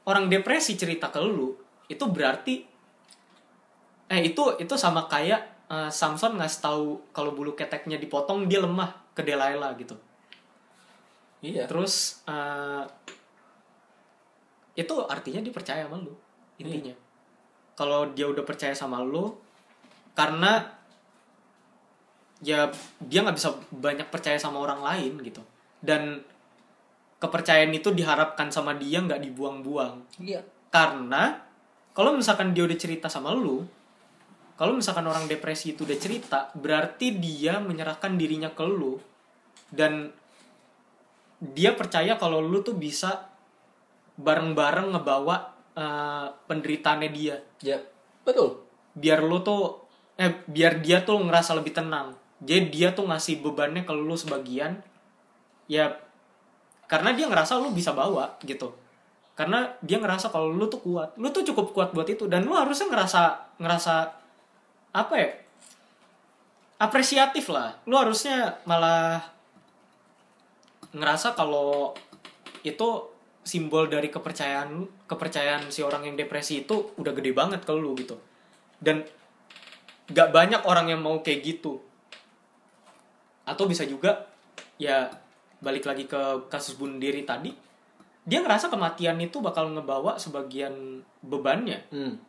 [0.08, 1.52] orang depresi cerita ke lu
[1.92, 2.64] itu berarti
[4.08, 8.96] eh itu itu sama kayak eh, Samson ngasih tahu kalau bulu keteknya dipotong dia lemah
[9.12, 10.00] ke Delilah gitu.
[11.44, 11.68] Iya.
[11.68, 12.84] Terus eh,
[14.78, 16.14] itu artinya dia percaya sama lu
[16.62, 16.94] intinya.
[17.74, 19.34] Kalau dia udah percaya sama lu
[20.14, 20.66] karena
[22.42, 22.70] ya
[23.02, 25.42] dia nggak bisa banyak percaya sama orang lain gitu.
[25.82, 26.22] Dan
[27.18, 30.22] kepercayaan itu diharapkan sama dia nggak dibuang-buang.
[30.22, 30.46] Iya.
[30.70, 31.42] Karena
[31.98, 33.66] kalau misalkan dia udah cerita sama lu
[34.58, 38.98] kalau misalkan orang depresi itu udah cerita berarti dia menyerahkan dirinya ke lu.
[39.70, 40.10] Dan
[41.38, 43.27] dia percaya kalau lu tuh bisa
[44.18, 45.36] bareng-bareng ngebawa
[45.78, 47.38] eh, penderitaannya dia.
[47.62, 47.78] Ya
[48.26, 48.66] betul.
[48.98, 49.86] Biar lu tuh
[50.18, 52.18] eh biar dia tuh ngerasa lebih tenang.
[52.42, 54.82] Jadi dia tuh ngasih bebannya ke lu sebagian
[55.70, 55.98] ya
[56.90, 58.74] karena dia ngerasa lu bisa bawa gitu.
[59.38, 61.14] Karena dia ngerasa kalau lu tuh kuat.
[61.22, 62.26] Lu tuh cukup kuat buat itu.
[62.26, 63.22] Dan lu harusnya ngerasa
[63.62, 63.96] ngerasa
[64.98, 65.30] apa ya
[66.82, 67.78] apresiatif lah.
[67.86, 69.22] Lu harusnya malah
[70.96, 71.94] ngerasa kalau
[72.66, 73.17] itu
[73.48, 78.20] simbol dari kepercayaan kepercayaan si orang yang depresi itu udah gede banget ke lu gitu.
[78.78, 79.08] Dan
[80.12, 81.80] gak banyak orang yang mau kayak gitu.
[83.48, 84.28] Atau bisa juga
[84.76, 85.08] ya
[85.64, 87.50] balik lagi ke kasus bunuh diri tadi
[88.28, 91.88] dia ngerasa kematian itu bakal ngebawa sebagian bebannya.
[91.90, 92.20] Hmm.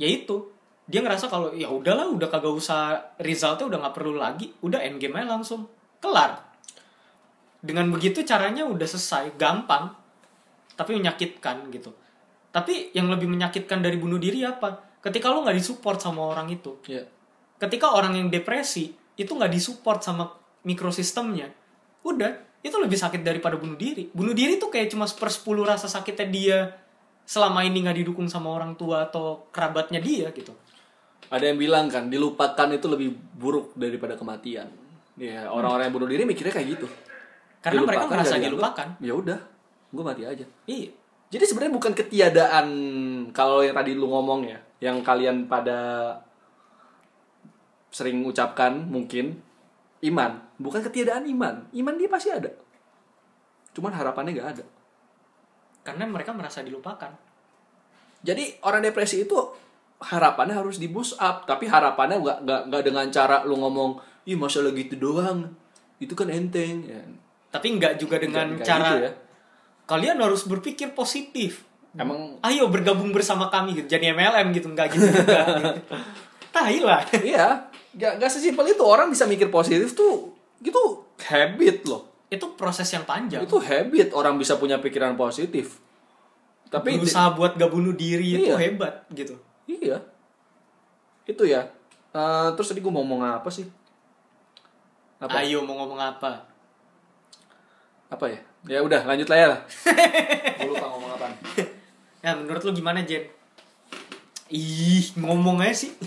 [0.00, 0.48] yaitu
[0.88, 4.96] dia ngerasa kalau ya udahlah udah kagak usah resultnya udah nggak perlu lagi udah end
[4.96, 5.68] game aja langsung
[6.00, 6.40] kelar.
[7.60, 9.92] Dengan begitu caranya udah selesai gampang
[10.80, 11.92] tapi menyakitkan gitu.
[12.48, 14.96] Tapi yang lebih menyakitkan dari bunuh diri apa?
[15.04, 16.80] Ketika lu nggak disupport sama orang itu.
[16.88, 17.04] Ya
[17.60, 20.24] ketika orang yang depresi itu nggak disupport sama
[20.64, 21.52] mikrosistemnya
[22.00, 24.12] udah itu lebih sakit daripada bunuh diri.
[24.12, 26.58] Bunuh diri tuh kayak cuma sepersepuluh rasa sakitnya dia
[27.24, 30.52] selama ini nggak didukung sama orang tua atau kerabatnya dia gitu.
[31.32, 34.68] Ada yang bilang kan dilupakan itu lebih buruk daripada kematian.
[35.16, 36.86] Ya orang-orang yang bunuh diri mikirnya kayak gitu.
[37.64, 38.88] Karena mereka Dilupakan, merasa nggak dianggap, dilupakan.
[39.00, 39.38] Ya udah
[39.90, 40.46] gue mati aja.
[40.66, 40.90] Iya.
[41.30, 42.66] Jadi sebenarnya bukan ketiadaan
[43.30, 46.18] kalau yang tadi lu ngomong ya yang kalian pada
[47.90, 49.38] sering ucapkan mungkin
[50.06, 50.42] iman.
[50.58, 51.70] Bukan ketiadaan iman.
[51.74, 52.50] Iman dia pasti ada.
[53.74, 54.64] Cuman harapannya nggak ada.
[55.86, 57.14] Karena mereka merasa dilupakan.
[58.20, 59.36] Jadi orang depresi itu
[60.00, 64.36] harapannya harus di boost up tapi harapannya nggak nggak nggak dengan cara lu ngomong ih
[64.36, 65.46] masalah gitu doang?
[66.00, 66.86] Itu kan enteng.
[66.86, 67.02] Ya.
[67.50, 69.12] tapi nggak juga dengan nggak cara gitu ya.
[69.90, 71.66] Kalian harus berpikir positif.
[71.90, 75.10] Emang ayo bergabung bersama kami gitu jadi MLM gitu nggak gitu
[76.54, 77.02] tahi lah.
[77.18, 78.82] Iya nggak nggak sesimpel itu.
[78.86, 80.30] Orang bisa mikir positif tuh
[80.62, 82.06] gitu habit loh.
[82.30, 83.42] Itu proses yang panjang.
[83.42, 85.82] Itu habit orang bisa punya pikiran positif.
[86.70, 88.54] Tapi berusaha buat gak bunuh diri itu Iya.
[88.54, 89.34] hebat gitu.
[89.66, 89.98] Iya.
[91.26, 91.66] Itu ya.
[92.14, 93.66] Eh, terus tadi gue mau ngomong apa sih?
[95.18, 95.42] Apa?
[95.42, 96.46] Ayo mau ngomong apa?
[98.06, 98.38] Apa ya
[98.68, 99.48] ya udah lanjut lah ya
[100.60, 101.26] gue lupa ngomong apa.
[102.20, 103.24] Ya menurut lu gimana Jen?
[104.52, 105.92] Ih ngomong aja sih.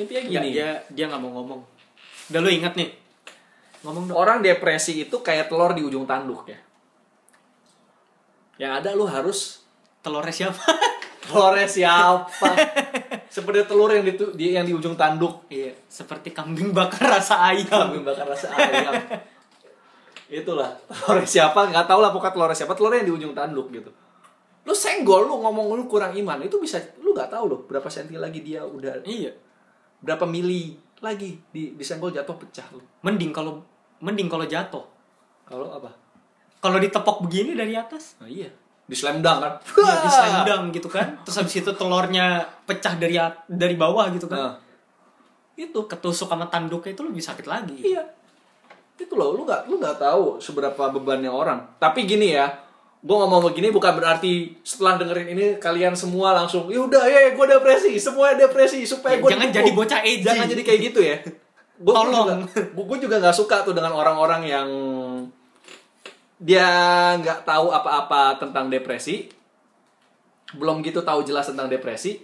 [0.00, 0.58] Intinya gini.
[0.58, 1.60] dia dia nggak mau ngomong.
[2.28, 2.90] Udah lu ingat nih?
[3.86, 4.18] Ngomong dong.
[4.18, 6.58] Orang depresi itu kayak telur di ujung tanduk ya.
[8.58, 9.64] Yang ada lu harus
[10.04, 10.60] telurnya siapa?
[11.24, 12.48] Telurnya siapa?
[13.30, 15.46] Seperti telur yang di, di yang di ujung tanduk.
[15.48, 17.70] Iya seperti kambing bakar rasa ayam.
[17.70, 18.98] Kambing bakar rasa ayam
[20.28, 21.68] itulah telurnya siapa?
[21.68, 22.72] Nggak tahu lah pokoknya telurnya siapa.
[22.76, 23.90] Telurnya yang di ujung tanduk gitu.
[24.64, 28.16] Lu senggol lu ngomong lu kurang iman itu bisa lu nggak tahu loh berapa senti
[28.16, 29.32] lagi dia udah iya.
[30.00, 33.60] berapa mili lagi di disenggol jatuh pecah lu mending kalau
[34.00, 34.84] mending kalau jatuh.
[35.44, 35.92] Kalau apa?
[36.64, 38.16] Kalau ditepok begini dari atas?
[38.20, 38.48] Nah, iya
[38.84, 39.54] di slam dunk kan?
[39.80, 41.16] Iya, disendang gitu kan.
[41.24, 43.16] Terus habis itu telurnya pecah dari
[43.48, 44.38] dari bawah gitu kan.
[44.38, 44.56] Nah,
[45.54, 47.78] Itu ketusuk sama tanduknya itu lebih sakit lagi.
[47.80, 48.02] iya
[48.94, 51.60] itu loh lu nggak lu nggak tahu seberapa bebannya orang.
[51.82, 52.62] Tapi gini ya
[53.04, 57.46] gue ngomong begini bukan berarti setelah dengerin ini kalian semua langsung ya udah ya gue
[57.52, 60.24] depresi semua depresi supaya Ya, gue jangan jadi bocah edgy.
[60.24, 61.16] jangan jadi kayak gitu ya.
[61.76, 62.48] Gue Tolong.
[62.48, 64.68] juga gue juga nggak suka tuh dengan orang-orang yang
[66.40, 66.68] dia
[67.20, 69.28] nggak tahu apa-apa tentang depresi.
[70.56, 72.22] Belum gitu tahu jelas tentang depresi.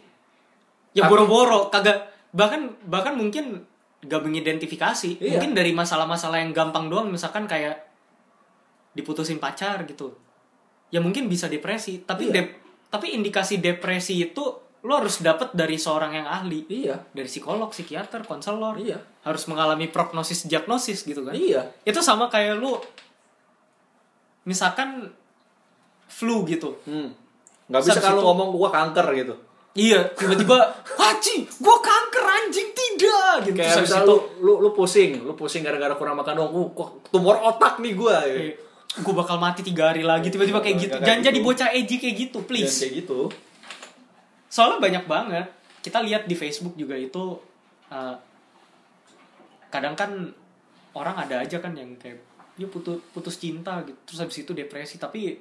[0.96, 2.08] Ya boro-boro kagak.
[2.32, 3.68] Bahkan bahkan mungkin
[4.00, 5.20] gak mengidentifikasi.
[5.20, 5.36] Iya.
[5.36, 7.84] mungkin dari masalah-masalah yang gampang doang misalkan kayak
[8.92, 10.16] diputusin pacar gitu.
[10.88, 12.34] Ya mungkin bisa depresi tapi Iya.
[12.42, 12.56] dep-
[12.90, 14.42] tapi indikasi depresi itu
[14.80, 16.64] lo harus dapat dari seorang yang ahli.
[16.66, 16.96] Iya.
[17.12, 18.80] Dari psikolog psikiater konselor.
[18.80, 18.96] Iya.
[19.22, 21.36] Harus mengalami prognosis diagnosis gitu kan.
[21.36, 21.68] Iya.
[21.84, 22.80] Itu sama kayak lu
[24.44, 25.12] misalkan
[26.08, 26.74] flu gitu.
[26.84, 27.12] Hmm.
[27.70, 29.34] nggak bisa kalau ngomong gua kanker gitu
[29.78, 30.58] iya tiba-tiba
[31.10, 33.56] anjing gua kanker anjing tidak gitu.
[33.58, 37.78] Kayak Terus lu, lu lu pusing lu pusing gara-gara kurang makan doang uh, tumor otak
[37.78, 38.54] nih gua ya.
[38.90, 40.98] gue bakal mati tiga hari lagi tiba-tiba kayak gitu.
[40.98, 41.46] jangan jadi gitu.
[41.46, 42.74] bocah edgy kayak gitu Jangan please.
[42.74, 43.20] kayak gitu.
[44.50, 45.46] Soalnya banyak banget.
[45.78, 47.38] Kita lihat di Facebook juga itu
[47.94, 48.16] uh,
[49.70, 50.34] kadang kan
[50.98, 52.18] orang ada aja kan yang kayak
[52.58, 53.94] dia putus putus cinta gitu.
[54.10, 55.38] Terus habis itu depresi tapi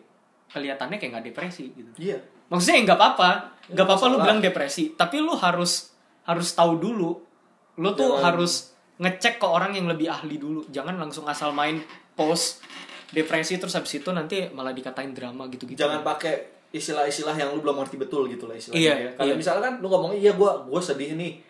[0.53, 1.89] kelihatannya kayak nggak depresi gitu.
[1.97, 3.29] Iya maksudnya ya nggak apa-apa.
[3.69, 4.93] Ya, nggak apa-apa lu bilang depresi.
[4.93, 5.93] Tapi lu harus
[6.25, 7.15] harus tahu dulu.
[7.77, 8.53] Lu tuh Jangan- harus
[8.99, 10.67] ngecek ke orang yang lebih ahli dulu.
[10.67, 11.79] Jangan langsung asal main
[12.13, 12.59] post
[13.09, 17.65] depresi terus habis itu nanti malah dikatain drama gitu gitu jangan pakai istilah-istilah yang lu
[17.65, 19.09] belum ngerti betul gitu lah istilahnya Iya, ya.
[19.17, 19.37] Kalau iya.
[19.41, 21.41] misalkan lu ngomong iya gua gua sedih nih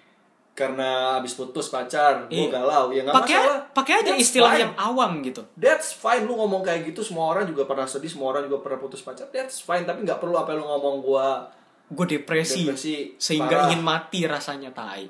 [0.59, 2.51] karena habis putus pacar, gua Iya.
[2.51, 3.59] galau, ya nggak pakai masalah.
[3.71, 4.61] pakai aja That's istilah fine.
[4.61, 8.27] yang awam gitu That's fine lu ngomong kayak gitu semua orang juga pernah sedih, semua
[8.29, 9.25] orang juga pernah putus pacar.
[9.29, 11.47] That's fine, tapi nggak perlu apa lu ngomong gua
[11.87, 13.65] gue depresi, depresi sehingga parah.
[13.65, 15.07] ingin mati rasanya tai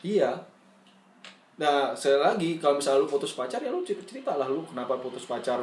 [0.00, 0.32] Iya.
[1.56, 5.24] Nah, sekali lagi kalau misalnya lu putus pacar ya lu cerita lah lu kenapa putus
[5.24, 5.56] pacar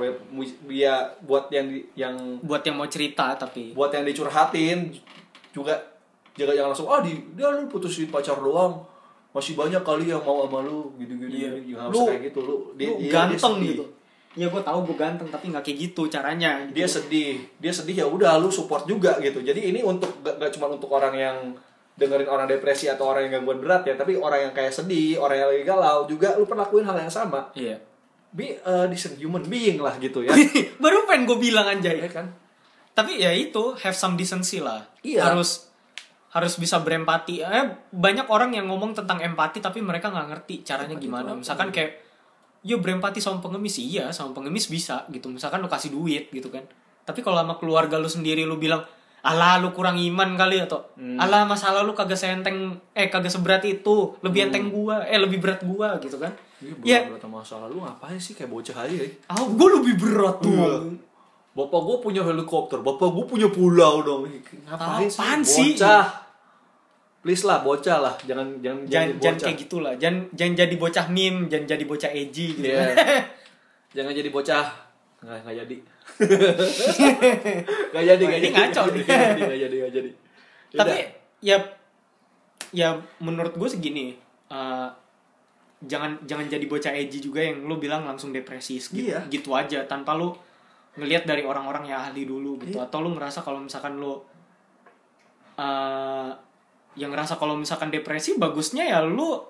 [0.64, 4.90] dia buat yang di, yang buat yang mau cerita tapi buat yang dicurhatin
[5.50, 5.78] juga
[6.34, 8.82] jangan jangan langsung ah di dia lu putusin pacar doang
[9.34, 11.50] masih banyak kali yang mau sama lu gitu gitu Iya.
[11.58, 12.40] gitu jangan Lu- harus kayak gitu.
[12.40, 13.70] Lu dia, lu dia- dia ganteng sedih.
[13.72, 13.86] gitu.
[14.34, 16.74] Ya gue tahu gue ganteng tapi nggak kayak gitu caranya gitu.
[16.76, 17.32] dia sedih.
[17.60, 19.40] Dia sedih ya udah lu support juga gitu.
[19.40, 21.38] Jadi ini untuk gak, gak cuma untuk orang yang
[21.94, 25.38] dengerin orang depresi atau orang yang gangguan berat ya tapi orang yang kayak sedih orang
[25.38, 27.50] yang lagi galau juga lu perlakuin hal yang sama.
[27.54, 27.78] Iya.
[28.30, 30.34] Be a decent human being lah gitu ya.
[30.82, 31.98] Baru pengen gue bilang anjay.
[32.00, 32.34] Ya kan?
[32.92, 34.86] Tapi ya itu have some decency lah.
[35.00, 35.26] Iya.
[35.28, 35.73] harus
[36.34, 40.94] harus bisa berempati eh, banyak orang yang ngomong tentang empati tapi mereka nggak ngerti caranya
[40.94, 42.02] Empati gimana misalkan kayak
[42.62, 46.66] ya berempati sama pengemis iya sama pengemis bisa gitu misalkan lu kasih duit gitu kan
[47.04, 48.82] tapi kalau sama keluarga lu sendiri lu bilang
[49.22, 51.16] alah lu kurang iman kali atau Hmm.
[51.16, 55.62] alah masalah lu kagak seenteng eh kagak seberat itu lebih enteng gua eh lebih berat
[55.62, 59.08] gua gitu kan Iya, ya berat masalah lu ngapain sih kayak bocah aja ya?
[59.28, 61.12] ah gua lebih berat tuh Iya.
[61.54, 64.26] Bapak gue punya helikopter, bapak gue punya pulau dong.
[64.26, 65.54] Ngapain Apaan sih?
[65.54, 65.70] sih?
[65.78, 66.23] Bocah.
[67.24, 68.16] Please lah, bocah lah.
[68.22, 69.46] Jangan jangan jangan jangan bocah.
[69.48, 72.84] kayak gitulah jangan jangan jadi bocah meme jangan jadi bocah edgy gitu Iya.
[73.96, 74.66] jangan jadi bocah.
[75.24, 75.78] Nggak, nggak jadi.
[77.92, 78.52] nggak jadi, nggak jadi.
[78.52, 79.06] ngaco Nggak nih.
[79.08, 80.10] jadi, nggak jadi, nggak jadi.
[80.74, 80.94] tapi
[81.40, 81.58] ya
[82.72, 82.88] ya
[83.20, 84.18] menurut gue segini
[84.50, 84.88] eh,
[85.82, 89.24] jangan jangan jadi bocah edgy juga yang lu bilang langsung depresi gitu, Iya.
[89.30, 90.34] gitu aja tanpa lu
[90.96, 92.88] ngelihat dari orang-orang yang ahli dulu gitu Iya.
[92.88, 94.18] atau lu ngerasa kalau misalkan lu
[95.56, 96.30] eh
[97.00, 99.42] yang ngerasa kalau misalkan depresi bagusnya ya lu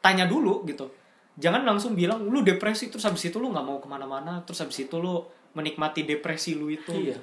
[0.00, 0.88] tanya dulu gitu.
[1.36, 4.80] Jangan langsung bilang lu depresi terus habis itu lu nggak mau ke mana-mana terus habis
[4.80, 5.20] itu lu
[5.52, 6.92] menikmati depresi lu itu.
[6.92, 7.18] Iya.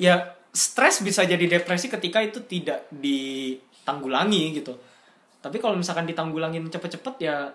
[0.00, 0.14] ya
[0.50, 4.74] stres bisa jadi depresi ketika itu tidak ditanggulangi gitu.
[5.40, 7.50] Tapi kalau misalkan ditanggulangin cepet-cepet ya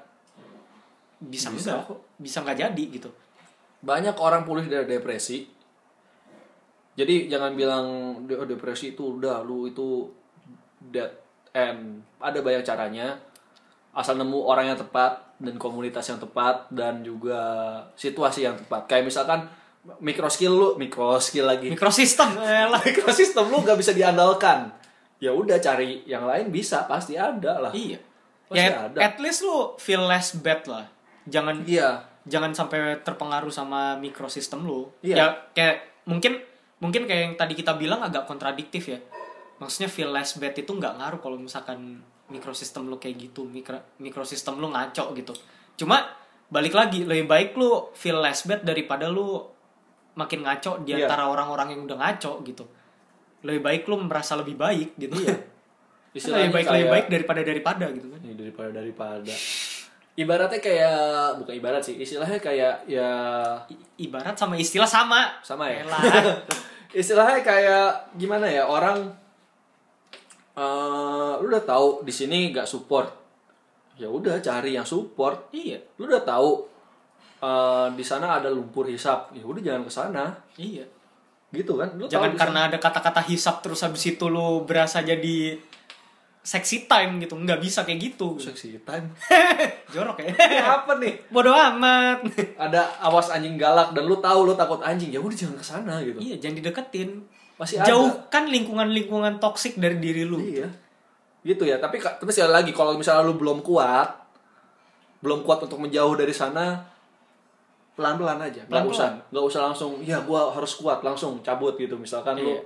[1.21, 3.09] bisa, Bisa enggak bisa nggak jadi gitu.
[3.81, 5.47] Banyak orang pulih dari depresi.
[6.95, 7.85] Jadi jangan bilang
[8.23, 10.07] "De- oh, depresi itu udah lu itu
[10.79, 11.24] dead
[11.55, 12.03] end.
[12.19, 13.15] Ada banyak caranya.
[13.91, 17.39] Asal nemu orang yang tepat dan komunitas yang tepat dan juga
[17.95, 18.85] situasi yang tepat.
[18.85, 19.47] Kayak misalkan
[19.97, 21.71] micro skill lu, micro skill lagi.
[21.71, 24.67] mikrosistem eh lah Mikrosistem lu gak bisa diandalkan.
[25.15, 27.71] Ya udah cari yang lain bisa, pasti ada lah.
[27.71, 27.95] iya
[28.45, 28.99] Pasti ya ada.
[28.99, 30.85] at least lu feel less bad lah
[31.25, 32.03] jangan Iya.
[32.23, 35.15] jangan sampai terpengaruh sama mikrosistem lu Iya.
[35.17, 36.37] ya kayak mungkin
[36.77, 38.99] mungkin kayak yang tadi kita bilang agak kontradiktif ya
[39.57, 44.55] maksudnya feel less bad itu nggak ngaruh kalau misalkan mikrosistem lu kayak gitu mikro mikrosistem
[44.55, 45.33] lu ngaco gitu
[45.75, 46.03] cuma
[46.45, 49.45] balik lagi lebih baik lu feel less bad daripada lu
[50.13, 51.05] makin ngaco di Iya.
[51.05, 52.65] antara orang-orang yang udah ngaco gitu
[53.41, 55.35] lebih baik lu merasa lebih baik gitu Iya.
[56.15, 59.33] Kan lebih baik lebih baik daripada daripada gitu kan Ini daripada daripada.
[60.15, 60.99] Ibaratnya kayak
[61.43, 63.11] bukan ibarat sih, istilahnya kayak ya
[63.67, 65.83] I- ibarat sama istilah sama sama ya.
[66.95, 69.11] Istilahnya kayak gimana ya orang
[70.55, 73.11] eh lu udah tahu di sini nggak support?
[73.99, 75.51] Ya udah cari yang support.
[75.51, 75.79] Iya.
[75.99, 76.63] Lu udah tahu
[77.43, 79.35] eh, di sana ada lumpur hisap.
[79.35, 80.23] Ya udah jangan ke sana.
[80.55, 80.87] Iya.
[81.51, 81.99] Gitu kan?
[81.99, 85.59] Lu jangan karena ada kata-kata hisap terus habis itu lu berasa jadi
[86.45, 87.35] sexy time gitu.
[87.35, 88.39] Nggak bisa kayak gitu.
[88.39, 89.11] Sexy time.
[89.93, 90.31] Jorok ya.
[90.31, 91.27] Ini apa nih?
[91.27, 92.23] Bodoh amat.
[92.55, 95.11] Ada awas anjing galak dan lu tahu lu takut anjing.
[95.11, 96.19] Ya udah jangan ke sana gitu.
[96.23, 97.87] Iya jangan dideketin Masih ada.
[97.87, 100.67] jauhkan lingkungan-lingkungan toksik dari diri lu Iya.
[101.41, 101.79] Gitu ya.
[101.79, 104.09] Tapi tapi sekali lagi kalau misalnya lu belum kuat,
[105.21, 106.83] belum kuat untuk menjauh dari sana,
[107.93, 108.65] pelan-pelan aja.
[108.65, 109.91] Nggak usah, nggak usah langsung.
[110.03, 111.95] Ya gua harus kuat langsung cabut gitu.
[111.95, 112.61] Misalkan lu Iya.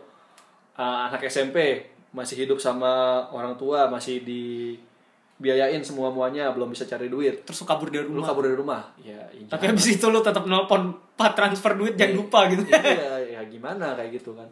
[0.75, 7.05] uh, anak SMP masih hidup sama orang tua, masih dibiayain semua muanya, belum bisa cari
[7.05, 7.45] duit.
[7.45, 8.81] terus lu kabur dari Lu rumah kabur dari rumah.
[8.97, 13.37] Ya, ya tapi habis itu lu tetap nelpon pak transfer duit jangan lupa gitu iya
[13.37, 14.47] ya gimana kayak gitu kan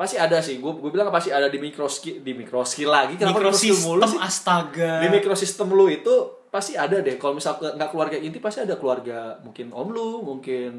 [0.00, 0.56] pasti ada sih.
[0.56, 3.20] Gue gue bilang pasti ada di mikroski di mikroski lagi.
[3.20, 4.20] Kenapa mikroski mulu mikrosistem sih?
[4.24, 4.92] astaga.
[5.04, 6.14] Di mikrosistem lu itu
[6.48, 7.20] pasti ada deh.
[7.20, 10.72] Kalau misal nggak keluarga inti pasti ada keluarga mungkin om lu mungkin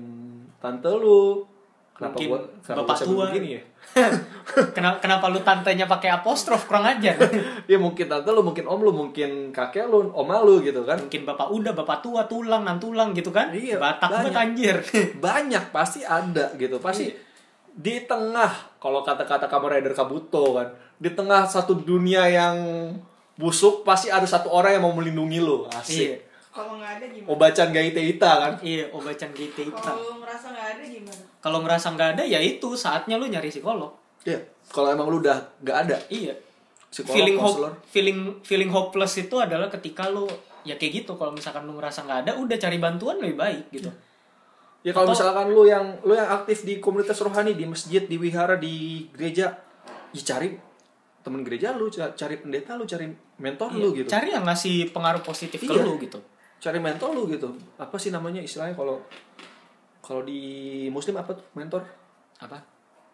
[0.57, 1.45] tante lu.
[1.93, 3.25] Kenapa Mungkin gua kenapa bapak tua.
[3.29, 3.61] begini ya?
[4.73, 6.65] Kenapa kenapa lu tantenya pakai apostrof?
[6.65, 7.13] Kurang ajar.
[7.69, 10.97] Ya mungkin tante lu mungkin om lu mungkin kakek lu oma lu gitu kan?
[10.97, 13.53] Mungkin bapak udah bapak tua tulang nan tulang gitu kan?
[13.53, 14.75] Iya, batak banget anjir.
[15.29, 16.81] Banyak pasti ada gitu.
[16.81, 17.30] Pasti Iya.
[17.71, 18.51] Di tengah
[18.83, 20.67] kalau kata-kata Kamen Rider Kabuto kan
[21.01, 22.57] di tengah satu dunia yang
[23.39, 26.09] busuk pasti ada satu orang yang mau melindungi iya asik.
[26.51, 27.31] Kalau nggak ada gimana?
[27.31, 28.53] obacan gaite ita kan?
[28.59, 31.23] Iya obacan gitu Kalau merasa nggak ada gimana?
[31.41, 33.95] kalau ngerasa nggak ada ya itu saatnya lu nyari psikolog.
[34.21, 34.37] Iya.
[34.69, 35.97] kalau emang lu udah nggak ada.
[36.11, 36.35] Iya.
[36.91, 40.27] Psikolog feeling hope, konselor feeling feeling hopeless itu adalah ketika lu
[40.67, 43.89] ya kayak gitu kalau misalkan lu ngerasa nggak ada udah cari bantuan lebih baik gitu
[44.81, 48.15] ya kalau Atau- misalkan lu yang lu yang aktif di komunitas rohani di masjid di
[48.15, 49.53] wihara di gereja
[50.09, 50.57] ya cari
[51.21, 53.05] temen gereja lu ca- cari pendeta lu cari
[53.37, 54.07] mentor lu Iya, gitu.
[54.09, 55.83] cari yang ngasih pengaruh positif ke Iya.
[55.83, 56.17] lu gitu.
[56.57, 57.49] Cari mentor lu gitu.
[57.75, 59.01] Apa sih namanya istilahnya kalau
[59.99, 60.41] kalau di
[60.87, 61.45] muslim apa tuh?
[61.53, 61.85] Mentor?
[62.37, 62.57] Apa?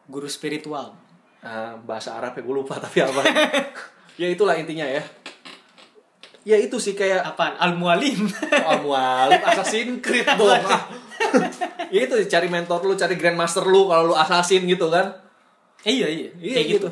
[0.05, 0.95] Guru spiritual.
[1.39, 3.21] Ah, bahasa Arab ya gue lupa tapi apa.
[4.17, 5.03] Ya itulah intinya ya
[6.47, 7.59] ya itu sih kayak apaan?
[7.59, 8.23] Al mualim
[8.63, 10.87] oh, mualif Assassin's Creed dong ah.
[11.91, 15.11] ya itu cari mentor lu cari grandmaster lu kalau lu assassin gitu kan.
[15.83, 16.29] Iya iya.
[16.39, 16.87] Iya, kayak gitu.
[16.87, 16.89] gitu.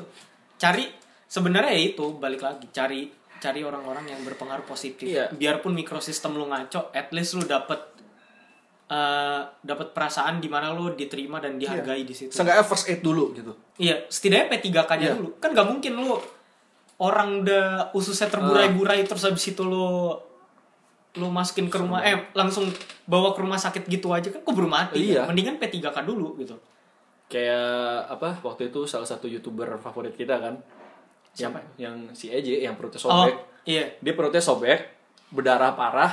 [0.60, 0.92] cari
[1.32, 2.68] sebenarnya ya itu balik lagi.
[2.76, 3.08] Cari
[3.40, 5.08] cari orang-orang yang berpengaruh positif.
[5.08, 5.32] Iya.
[5.32, 7.80] biarpun mikrosistem lu ngaco at least lu dapet
[8.86, 12.36] eh dapat perasaan di mana lu diterima dan dihargai di situ.
[12.36, 13.56] Seenggaknya first aid dulu gitu.
[13.80, 15.14] Iya setidaknya P3K nya Iya.
[15.16, 15.30] dulu.
[15.40, 16.20] Kan gak mungkin lu
[16.96, 20.16] orang udah ususnya terburai-burai terus habis itu lu
[21.16, 22.68] lu masukin ke rumah eh langsung
[23.08, 25.24] bawa ke rumah sakit gitu aja kan keburu mati Iya.
[25.28, 26.56] mendingan P3K dulu gitu.
[27.26, 30.56] Kayak apa waktu itu salah satu youtuber favorit kita kan
[31.36, 31.60] Siapa?
[31.76, 33.36] yang, yang si Eje yang perutnya oh sobek
[33.68, 33.86] iya.
[34.00, 34.80] Dia perutnya sobek
[35.32, 36.12] berdarah parah.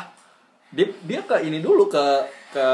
[0.72, 2.05] Dia dia ke ini dulu ke
[2.51, 2.66] ke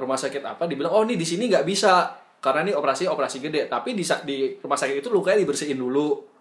[0.00, 2.06] rumah sakit apa dibilang oh nih di sini nggak bisa.
[2.38, 3.66] Karena ini operasi operasi gede.
[3.66, 6.33] Tapi di di rumah sakit itu lukanya dibersihin dulu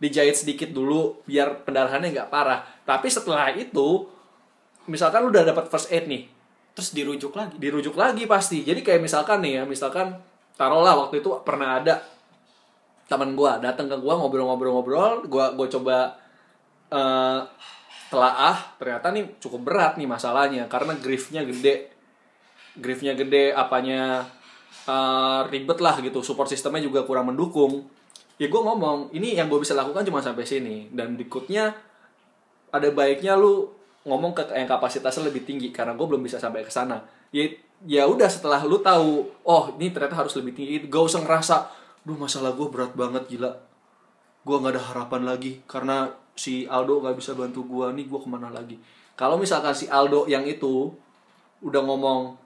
[0.00, 2.64] dijahit sedikit dulu biar pendarahannya nggak parah.
[2.88, 4.08] Tapi setelah itu
[4.88, 6.24] misalkan lu udah dapat first aid nih
[6.72, 7.54] terus dirujuk lagi.
[7.60, 8.64] dirujuk lagi pasti.
[8.64, 10.16] Jadi kayak misalkan nih ya misalkan
[10.56, 12.00] taruhlah waktu itu pernah ada
[13.06, 15.96] teman gua datang ke gua ngobrol-ngobrol-ngobrol gua gua coba
[16.90, 17.40] eh
[18.10, 21.92] telaah ternyata nih cukup berat nih masalahnya karena griefnya gede.
[22.80, 24.24] Griefnya gede apanya
[24.88, 27.99] eh, ribet lah gitu support sistemnya juga kurang mendukung
[28.40, 30.88] ya gua ngomong ini yang gue bisa lakukan cuma sampai sini.
[30.88, 31.76] Dan berikutnya
[32.72, 33.68] ada baiknya lu
[34.08, 37.04] ngomong ke yang kapasitasnya lebih tinggi karena gue belum bisa sampai ke sana.
[37.36, 37.44] Ya
[37.84, 41.56] ya udah setelah lu tahu oh ini ternyata harus lebih tinggi gak usah ngerasa
[42.04, 43.52] duh masalah gue berat banget gila.
[44.40, 48.28] Gue nggak ada harapan lagi karena si Aldo nggak bisa bantu gue nih gue ke
[48.32, 48.80] mana lagi?
[49.20, 50.88] Kalau misalkan si Aldo yang itu
[51.60, 52.40] udah ngomong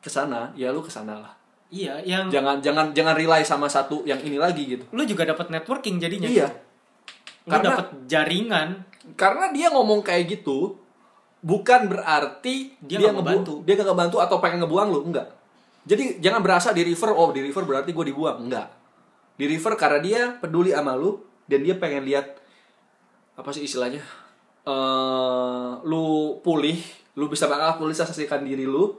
[0.00, 1.35] ke sana ya lu ke sana lah
[1.66, 4.84] iya yang jangan jangan jangan rely sama satu yang ini lagi gitu.
[4.94, 6.28] Lu juga dapat networking jadinya.
[6.30, 6.48] Iya.
[7.46, 8.68] Lu Karena- dapat jaringan.
[9.14, 10.74] Karena dia ngomong kayak gitu
[11.38, 13.62] bukan berarti Dia dia, ngebantu.
[13.62, 15.30] dia gak ngebantu atau pengen ngebuang lu enggak.
[15.86, 18.66] Jadi jangan berasa di river oh di river berarti gue dibuang enggak.
[19.38, 22.34] Di river karena dia peduli sama lu dan dia pengen lihat
[23.38, 24.02] apa sih istilahnya
[24.66, 26.82] eh lu pulih
[27.14, 28.98] lu bisa mengaktualisasikan diri lu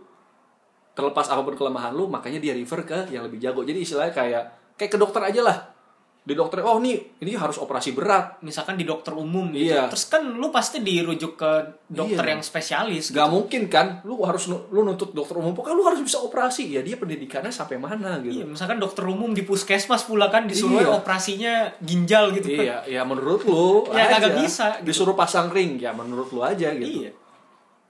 [0.97, 4.43] terlepas apa pun kelemahan lu makanya dia refer ke yang lebih jago jadi istilahnya kayak
[4.73, 5.57] kayak ke dokter aja lah
[6.27, 9.87] di dokter oh nih ini harus operasi berat misalkan di dokter umum gitu Iya.
[9.87, 11.51] terus kan lu pasti dirujuk ke
[11.87, 12.31] dokter Iya.
[12.35, 16.19] yang spesialis Gak mungkin kan, lu harus lu nuntut dokter umum, pokoknya lu harus bisa
[16.19, 18.43] operasi ya dia pendidikannya sampai mana Iya, gitu.
[18.43, 20.99] misalkan dokter umum di puskesmas pula kan disuruh Iya.
[20.99, 22.59] operasinya ginjal gitu kan.
[22.59, 24.19] Iya, ya menurut lu Ya, aja.
[24.19, 24.91] kagak bisa, gitu.
[24.91, 27.07] Disuruh pasang ring ya menurut lu aja gitu.
[27.07, 27.11] Iya.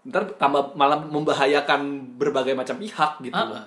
[0.08, 1.82] Ntar tambah malah membahayakan
[2.16, 3.66] berbagai macam pihak gitu Ah, loh.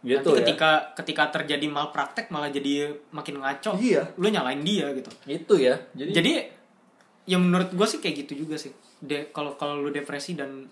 [0.00, 3.74] gitu Nanti ya ketika ketika terjadi malpraktek malah jadi makin ngaco.
[3.74, 4.14] Iya.
[4.14, 5.10] Lu nyalain dia gitu.
[5.26, 6.32] itu ya jadi, Jadi
[7.26, 8.70] ya menurut gue sih kayak gitu juga sih.
[8.98, 10.70] De kalau kalau lu depresi dan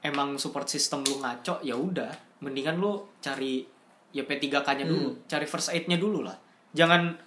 [0.00, 3.66] emang support system lu ngaco ya udah, mendingan lu cari
[4.10, 5.26] ya P3K-nya dulu, Hmm.
[5.26, 6.38] cari first aid-nya dulu lah.
[6.70, 7.18] Jangan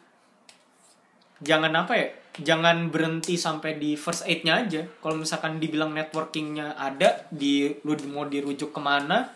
[1.39, 2.07] jangan apa ya?
[2.33, 4.81] Jangan berhenti sampai di first aid-nya aja.
[4.99, 9.29] Kalau misalkan dibilang networking-nya ada, di lu mau dirujuk ke mana,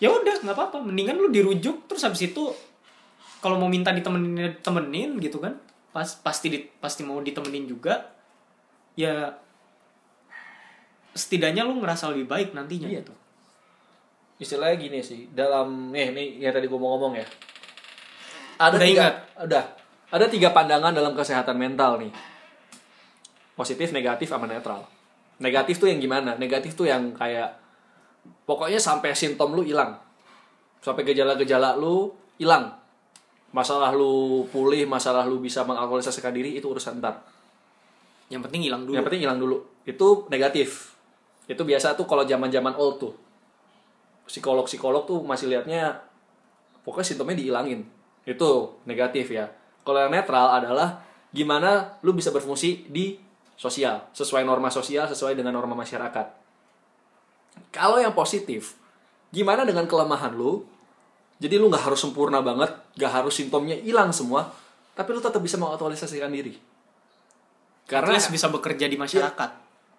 [0.00, 0.80] ya udah nggak apa-apa.
[0.80, 2.48] Mendingan lu dirujuk terus habis itu
[3.44, 5.52] kalau mau minta ditemenin temenin gitu kan
[5.92, 8.08] pas pasti di- pasti mau ditemenin juga
[8.96, 9.36] ya
[11.14, 13.04] setidaknya lu ngerasa lebih baik nantinya Iya.
[13.04, 13.14] gitu
[14.34, 17.26] istilahnya gini sih dalam eh nih yang tadi gue mau ngomong ya
[18.58, 19.14] ada Udah tiga, ingat?
[19.38, 19.64] udah
[20.14, 22.14] ada tiga pandangan dalam kesehatan mental nih.
[23.58, 24.86] Positif negatif sama netral.
[25.42, 26.38] Negatif tuh yang gimana?
[26.38, 27.58] Negatif tuh yang kayak
[28.46, 29.98] pokoknya sampai simptom lu hilang.
[30.78, 32.78] Sampai gejala-gejala lu hilang.
[33.50, 37.18] Masalah lu pulih masalah lu bisa mengaktualisasikan diri itu urusan ntar.
[38.30, 38.94] Yang penting hilang dulu.
[38.94, 39.66] Yang penting hilang dulu.
[39.82, 40.94] Itu negatif.
[41.50, 43.14] Itu biasa tuh kalau zaman zaman old tuh.
[44.30, 45.98] Psikolog psikolog tuh masih liatnya
[46.86, 47.82] pokoknya simptomnya dihilangin.
[48.22, 49.50] Itu negatif ya
[49.84, 53.20] kalau yang netral adalah gimana lu bisa berfungsi di
[53.54, 56.26] sosial sesuai norma sosial sesuai dengan norma masyarakat.
[57.70, 58.74] Kalau yang positif
[59.30, 60.66] gimana dengan kelemahan lu?
[61.38, 64.50] Jadi lu nggak harus sempurna banget nggak harus simptomnya hilang semua
[64.94, 66.54] tapi lu tetap bisa mengaktualisasikan diri.
[67.84, 69.50] Karena bisa bekerja di masyarakat.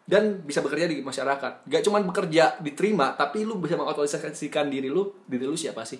[0.05, 1.67] Dan bisa bekerja di masyarakat.
[1.67, 5.99] Gak cuma bekerja diterima, tapi lu bisa mengaktualisasikan diri lu, diri lu siapa sih?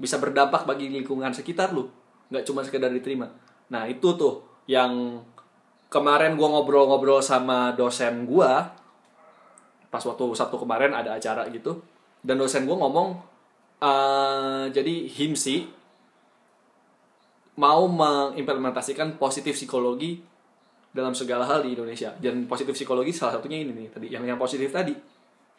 [0.00, 1.86] Bisa berdampak bagi lingkungan sekitar lu,
[2.30, 3.28] gak cuma sekedar diterima.
[3.70, 5.22] Nah itu tuh yang
[5.90, 8.70] kemarin gua ngobrol-ngobrol sama dosen gua,
[9.90, 11.82] pas waktu Sabtu kemarin ada acara gitu,
[12.22, 13.08] dan dosen gua ngomong,
[13.82, 15.66] eh jadi himsi
[17.60, 20.22] mau mengimplementasikan positif psikologi
[20.90, 22.16] dalam segala hal di Indonesia.
[22.16, 24.96] Dan positif psikologi salah satunya ini nih tadi yang yang positif tadi.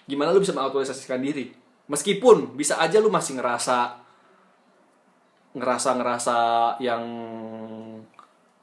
[0.09, 1.53] Gimana lu bisa mengaktualisasikan diri?
[1.85, 4.00] Meskipun bisa aja lu masih ngerasa
[5.51, 6.37] ngerasa ngerasa
[6.79, 7.03] yang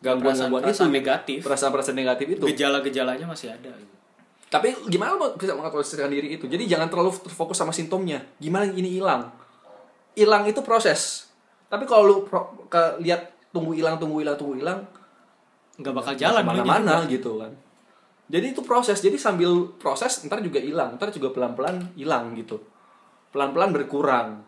[0.00, 1.38] gangguan gangguan itu negatif.
[1.44, 2.44] perasaan perasaan negatif itu.
[2.54, 3.94] Gejala-gejalanya masih ada gitu.
[4.48, 6.48] tapi gimana lu bisa mengaktualisasikan diri itu?
[6.48, 8.24] Jadi jangan terlalu terfokus sama simptomnya.
[8.40, 9.28] Gimana ini hilang?
[10.16, 11.28] Hilang itu proses.
[11.68, 14.88] Tapi kalau lu pro- ke, lihat tunggu hilang tunggu hilang tunggu hilang
[15.78, 17.12] nggak bakal jalan lu mana juga.
[17.12, 17.52] gitu kan.
[18.32, 18.96] Jadi itu proses.
[19.04, 20.96] Jadi sambil proses ntar juga hilang.
[20.96, 22.56] Ntar juga pelan pelan hilang gitu.
[23.28, 24.40] Pelan pelan berkurang.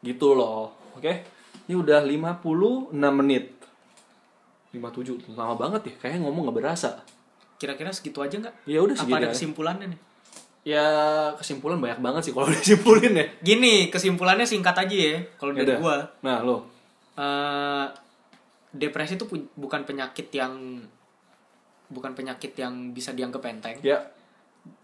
[0.00, 1.12] Gitu loh oke
[1.68, 3.52] ini udah 56 menit.
[4.68, 7.00] 57 lama banget ya kayaknya ngomong nggak berasa.
[7.56, 8.54] Kira-kira segitu aja nggak?
[8.64, 9.32] Ya udah apa segitu ada aja.
[9.32, 10.00] kesimpulannya nih?
[10.64, 10.84] Ya
[11.34, 13.26] kesimpulan banyak banget sih kalau disimpulin ya.
[13.40, 15.78] Gini kesimpulannya singkat aja ya kalau dari Yaudah.
[15.80, 15.96] gua.
[16.20, 16.56] Nah lo.
[17.16, 17.86] Eh
[18.68, 20.84] depresi itu pu- bukan penyakit yang
[21.88, 23.80] bukan penyakit yang bisa dianggap enteng.
[23.80, 24.04] Ya.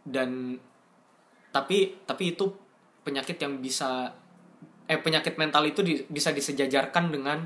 [0.01, 0.57] Dan
[1.49, 2.49] tapi tapi itu
[3.05, 4.09] penyakit yang bisa
[4.85, 7.39] eh penyakit mental itu di- bisa disejajarkan dengan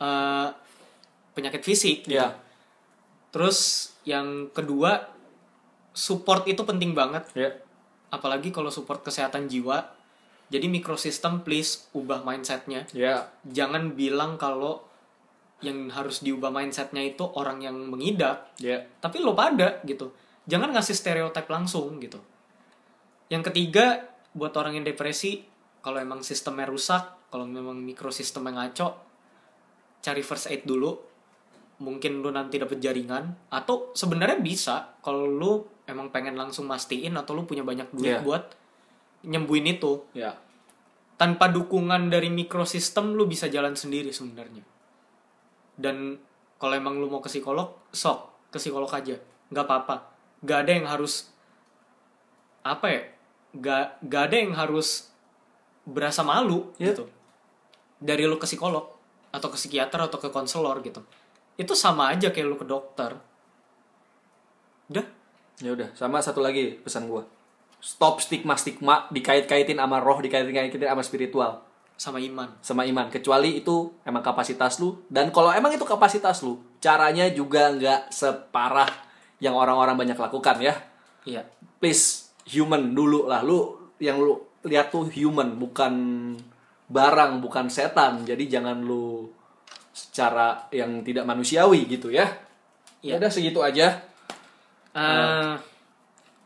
[0.00, 0.48] eh,
[1.32, 2.20] penyakit fisik gitu.
[2.20, 2.36] ya
[3.32, 5.08] terus yang kedua
[5.92, 7.24] support itu penting banget.
[7.36, 7.50] Ya
[8.12, 9.88] apalagi kalau support kesehatan jiwa.
[10.52, 12.84] Jadi mikrosistem please ubah mindsetnya.
[12.92, 14.84] Ya jangan bilang kalau
[15.64, 18.52] yang harus diubah mindsetnya itu orang yang mengidap.
[18.60, 20.12] Ya tapi lo pada gitu.
[20.44, 22.20] Jangan ngasih stereotip langsung gitu.
[23.32, 25.48] Yang ketiga buat orang yang depresi
[25.82, 28.88] kalau emang sistemnya rusak kalau memang mikrosistemnya ngaco
[30.02, 31.10] cari first aid dulu.
[31.82, 33.50] Mungkin lu nanti dapet jaringan.
[33.50, 38.22] Atau sebenarnya bisa kalau lu emang pengen langsung mastiin atau lu punya banyak duit Iya.
[38.22, 38.54] buat
[39.26, 40.06] nyembuhin itu.
[40.14, 40.38] Ya
[41.22, 44.66] tanpa dukungan dari mikrosistem lu bisa jalan sendiri sebenarnya.
[45.78, 46.18] Dan
[46.58, 49.14] kalau emang lu mau ke psikolog sok ke psikolog aja.
[49.54, 49.96] Nggak apa-apa.
[50.42, 51.30] Nggak ada yang harus
[52.66, 53.02] apa ya
[53.54, 55.11] nggak nggak ada yang harus
[55.86, 56.92] berasa malu Ya.
[56.94, 57.08] gitu.
[58.02, 58.86] Dari lu ke psikolog
[59.32, 61.02] atau ke psikiater atau ke konselor gitu.
[61.56, 63.14] Itu sama aja kayak lu ke dokter.
[64.90, 65.06] Udah?
[65.62, 67.22] Ya udah sama satu lagi pesan gua.
[67.82, 71.62] Stop stigma stigma dikait-kaitin sama roh dikait-kaitin sama spiritual.
[71.98, 72.50] Sama iman.
[72.62, 73.06] Sama iman.
[73.10, 75.02] Kecuali itu emang kapasitas lu.
[75.06, 78.90] Dan kalau emang itu kapasitas lu caranya juga nggak separah
[79.38, 80.74] yang orang-orang banyak lakukan ya.
[81.26, 81.46] Iya.
[81.78, 83.42] Please human dulu lah.
[83.46, 85.94] Lu yang lu lihat tuh human bukan
[86.86, 89.26] barang bukan setan jadi jangan lu
[89.90, 92.24] secara yang tidak manusiawi gitu ya
[92.98, 93.18] ya Iya.
[93.18, 93.98] udah segitu aja
[94.92, 95.54] Eh,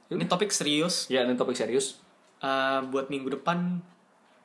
[0.06, 1.10] Ini topik serius.
[1.10, 1.98] Ya, ini topik serius.
[2.38, 3.82] Eh, buat minggu depan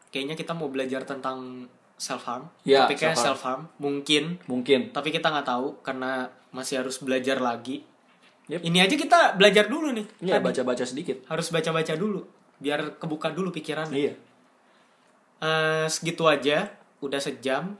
[0.10, 2.50] kayaknya kita mau belajar tentang self harm.
[2.66, 3.22] Ya, Topiknya self-harm.
[3.22, 3.62] self harm.
[3.78, 4.90] Mungkin, Mungkin.
[4.90, 7.86] tapi kita nggak tahu karena masih harus belajar lagi.
[8.50, 8.66] Yep.
[8.66, 10.10] Ini aja kita belajar dulu nih.
[10.26, 10.50] Ya, Tadi.
[10.50, 11.22] baca-baca sedikit.
[11.30, 12.26] Harus baca-baca dulu
[12.62, 13.98] biar kebuka dulu pikirannya.
[13.98, 14.14] Iya.
[15.42, 16.70] Eh, segitu aja,
[17.02, 17.74] udah sejam.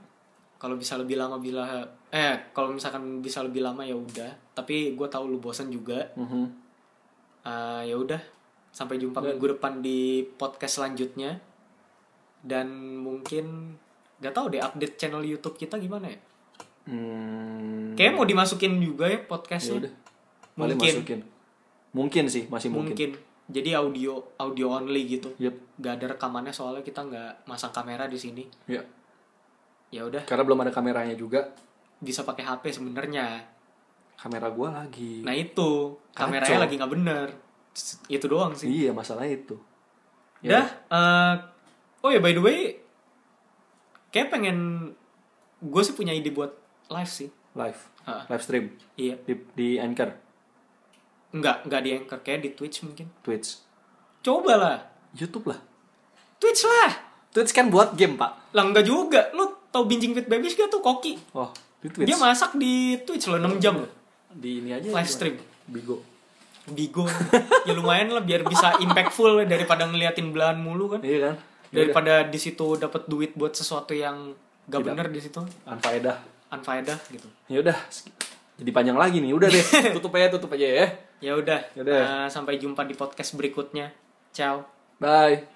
[0.58, 4.30] Kalau bisa lebih lama bila eh kalau misalkan bisa lebih lama ya udah.
[4.52, 6.10] Tapi gue tahu lu bosan juga.
[6.18, 6.44] Mhm.
[7.42, 8.18] Eh, ya udah,
[8.70, 11.38] sampai jumpa Dan- minggu depan di podcast selanjutnya.
[12.42, 13.78] Dan mungkin
[14.18, 16.18] gak tahu deh update channel YouTube kita gimana ya?
[16.82, 17.94] Hmm.
[17.94, 19.90] Kayaknya mau dimasukin juga ya Ya podcastnya.
[20.58, 20.74] Mungkin.
[20.78, 21.20] masukin.
[21.92, 22.94] Mungkin sih, masih mungkin.
[22.94, 23.10] Mungkin.
[23.52, 25.36] Jadi audio audio only gitu.
[25.36, 25.76] Yep.
[25.78, 28.44] Gak ada rekamannya soalnya kita nggak masang kamera di sini.
[28.64, 28.80] Ya.
[29.92, 31.52] Ya udah, Karena belum ada kameranya juga.
[31.98, 33.44] bisa pakai HP sebenarnya.
[34.16, 35.20] Kamera gua lagi.
[35.20, 36.64] Nah itu kameranya Kacau.
[36.64, 37.26] lagi nggak bener.
[38.06, 38.66] Itu doang sih.
[38.66, 39.54] Iya, masalah itu.
[40.40, 40.66] Dah.
[40.88, 41.34] eh,
[42.00, 42.60] oh ya by the way,
[44.08, 44.90] kayak pengen
[45.58, 46.50] gue sih punya ide buat
[46.88, 47.30] live sih.
[47.52, 47.86] Live.
[48.02, 48.26] Ah.
[48.26, 49.14] Live stream Iya.
[49.22, 50.10] di, di Anchor,
[51.32, 53.08] Nggak nggak di anchor kayak di Twitch mungkin.
[53.24, 53.60] Twitch.
[54.20, 54.76] Coba lah.
[55.16, 55.60] YouTube lah.
[56.38, 56.92] Twitch lah.
[57.32, 58.52] Twitch kan buat game, Pak.
[58.52, 59.32] Lah nggak juga.
[59.32, 61.16] Lu tau Binjing Fit Babies gak tuh Koki?
[61.32, 61.48] Oh,
[61.80, 62.08] di Twitch.
[62.12, 63.80] Dia masak di Twitch loh 6 jam
[64.32, 65.36] di ini aja Live stream.
[65.68, 66.00] Bigo.
[66.68, 67.04] Bigo.
[67.68, 71.00] ya lumayan lah biar bisa impactful daripada ngeliatin belahan mulu kan.
[71.04, 71.34] Iya kan?
[71.72, 74.36] Daripada di situ dapat duit buat sesuatu yang
[74.68, 74.92] gak Tidak.
[74.92, 75.40] bener di situ.
[75.64, 76.16] Anfaedah.
[76.52, 77.28] Unfaedah gitu.
[77.48, 77.76] Ya udah.
[78.62, 79.34] Jadi panjang lagi nih.
[79.34, 79.64] Udah deh.
[79.98, 80.86] tutup aja, tutup aja ya.
[81.74, 81.98] Ya udah.
[81.98, 83.90] Eh, sampai jumpa di podcast berikutnya.
[84.30, 84.62] Ciao.
[85.02, 85.51] Bye.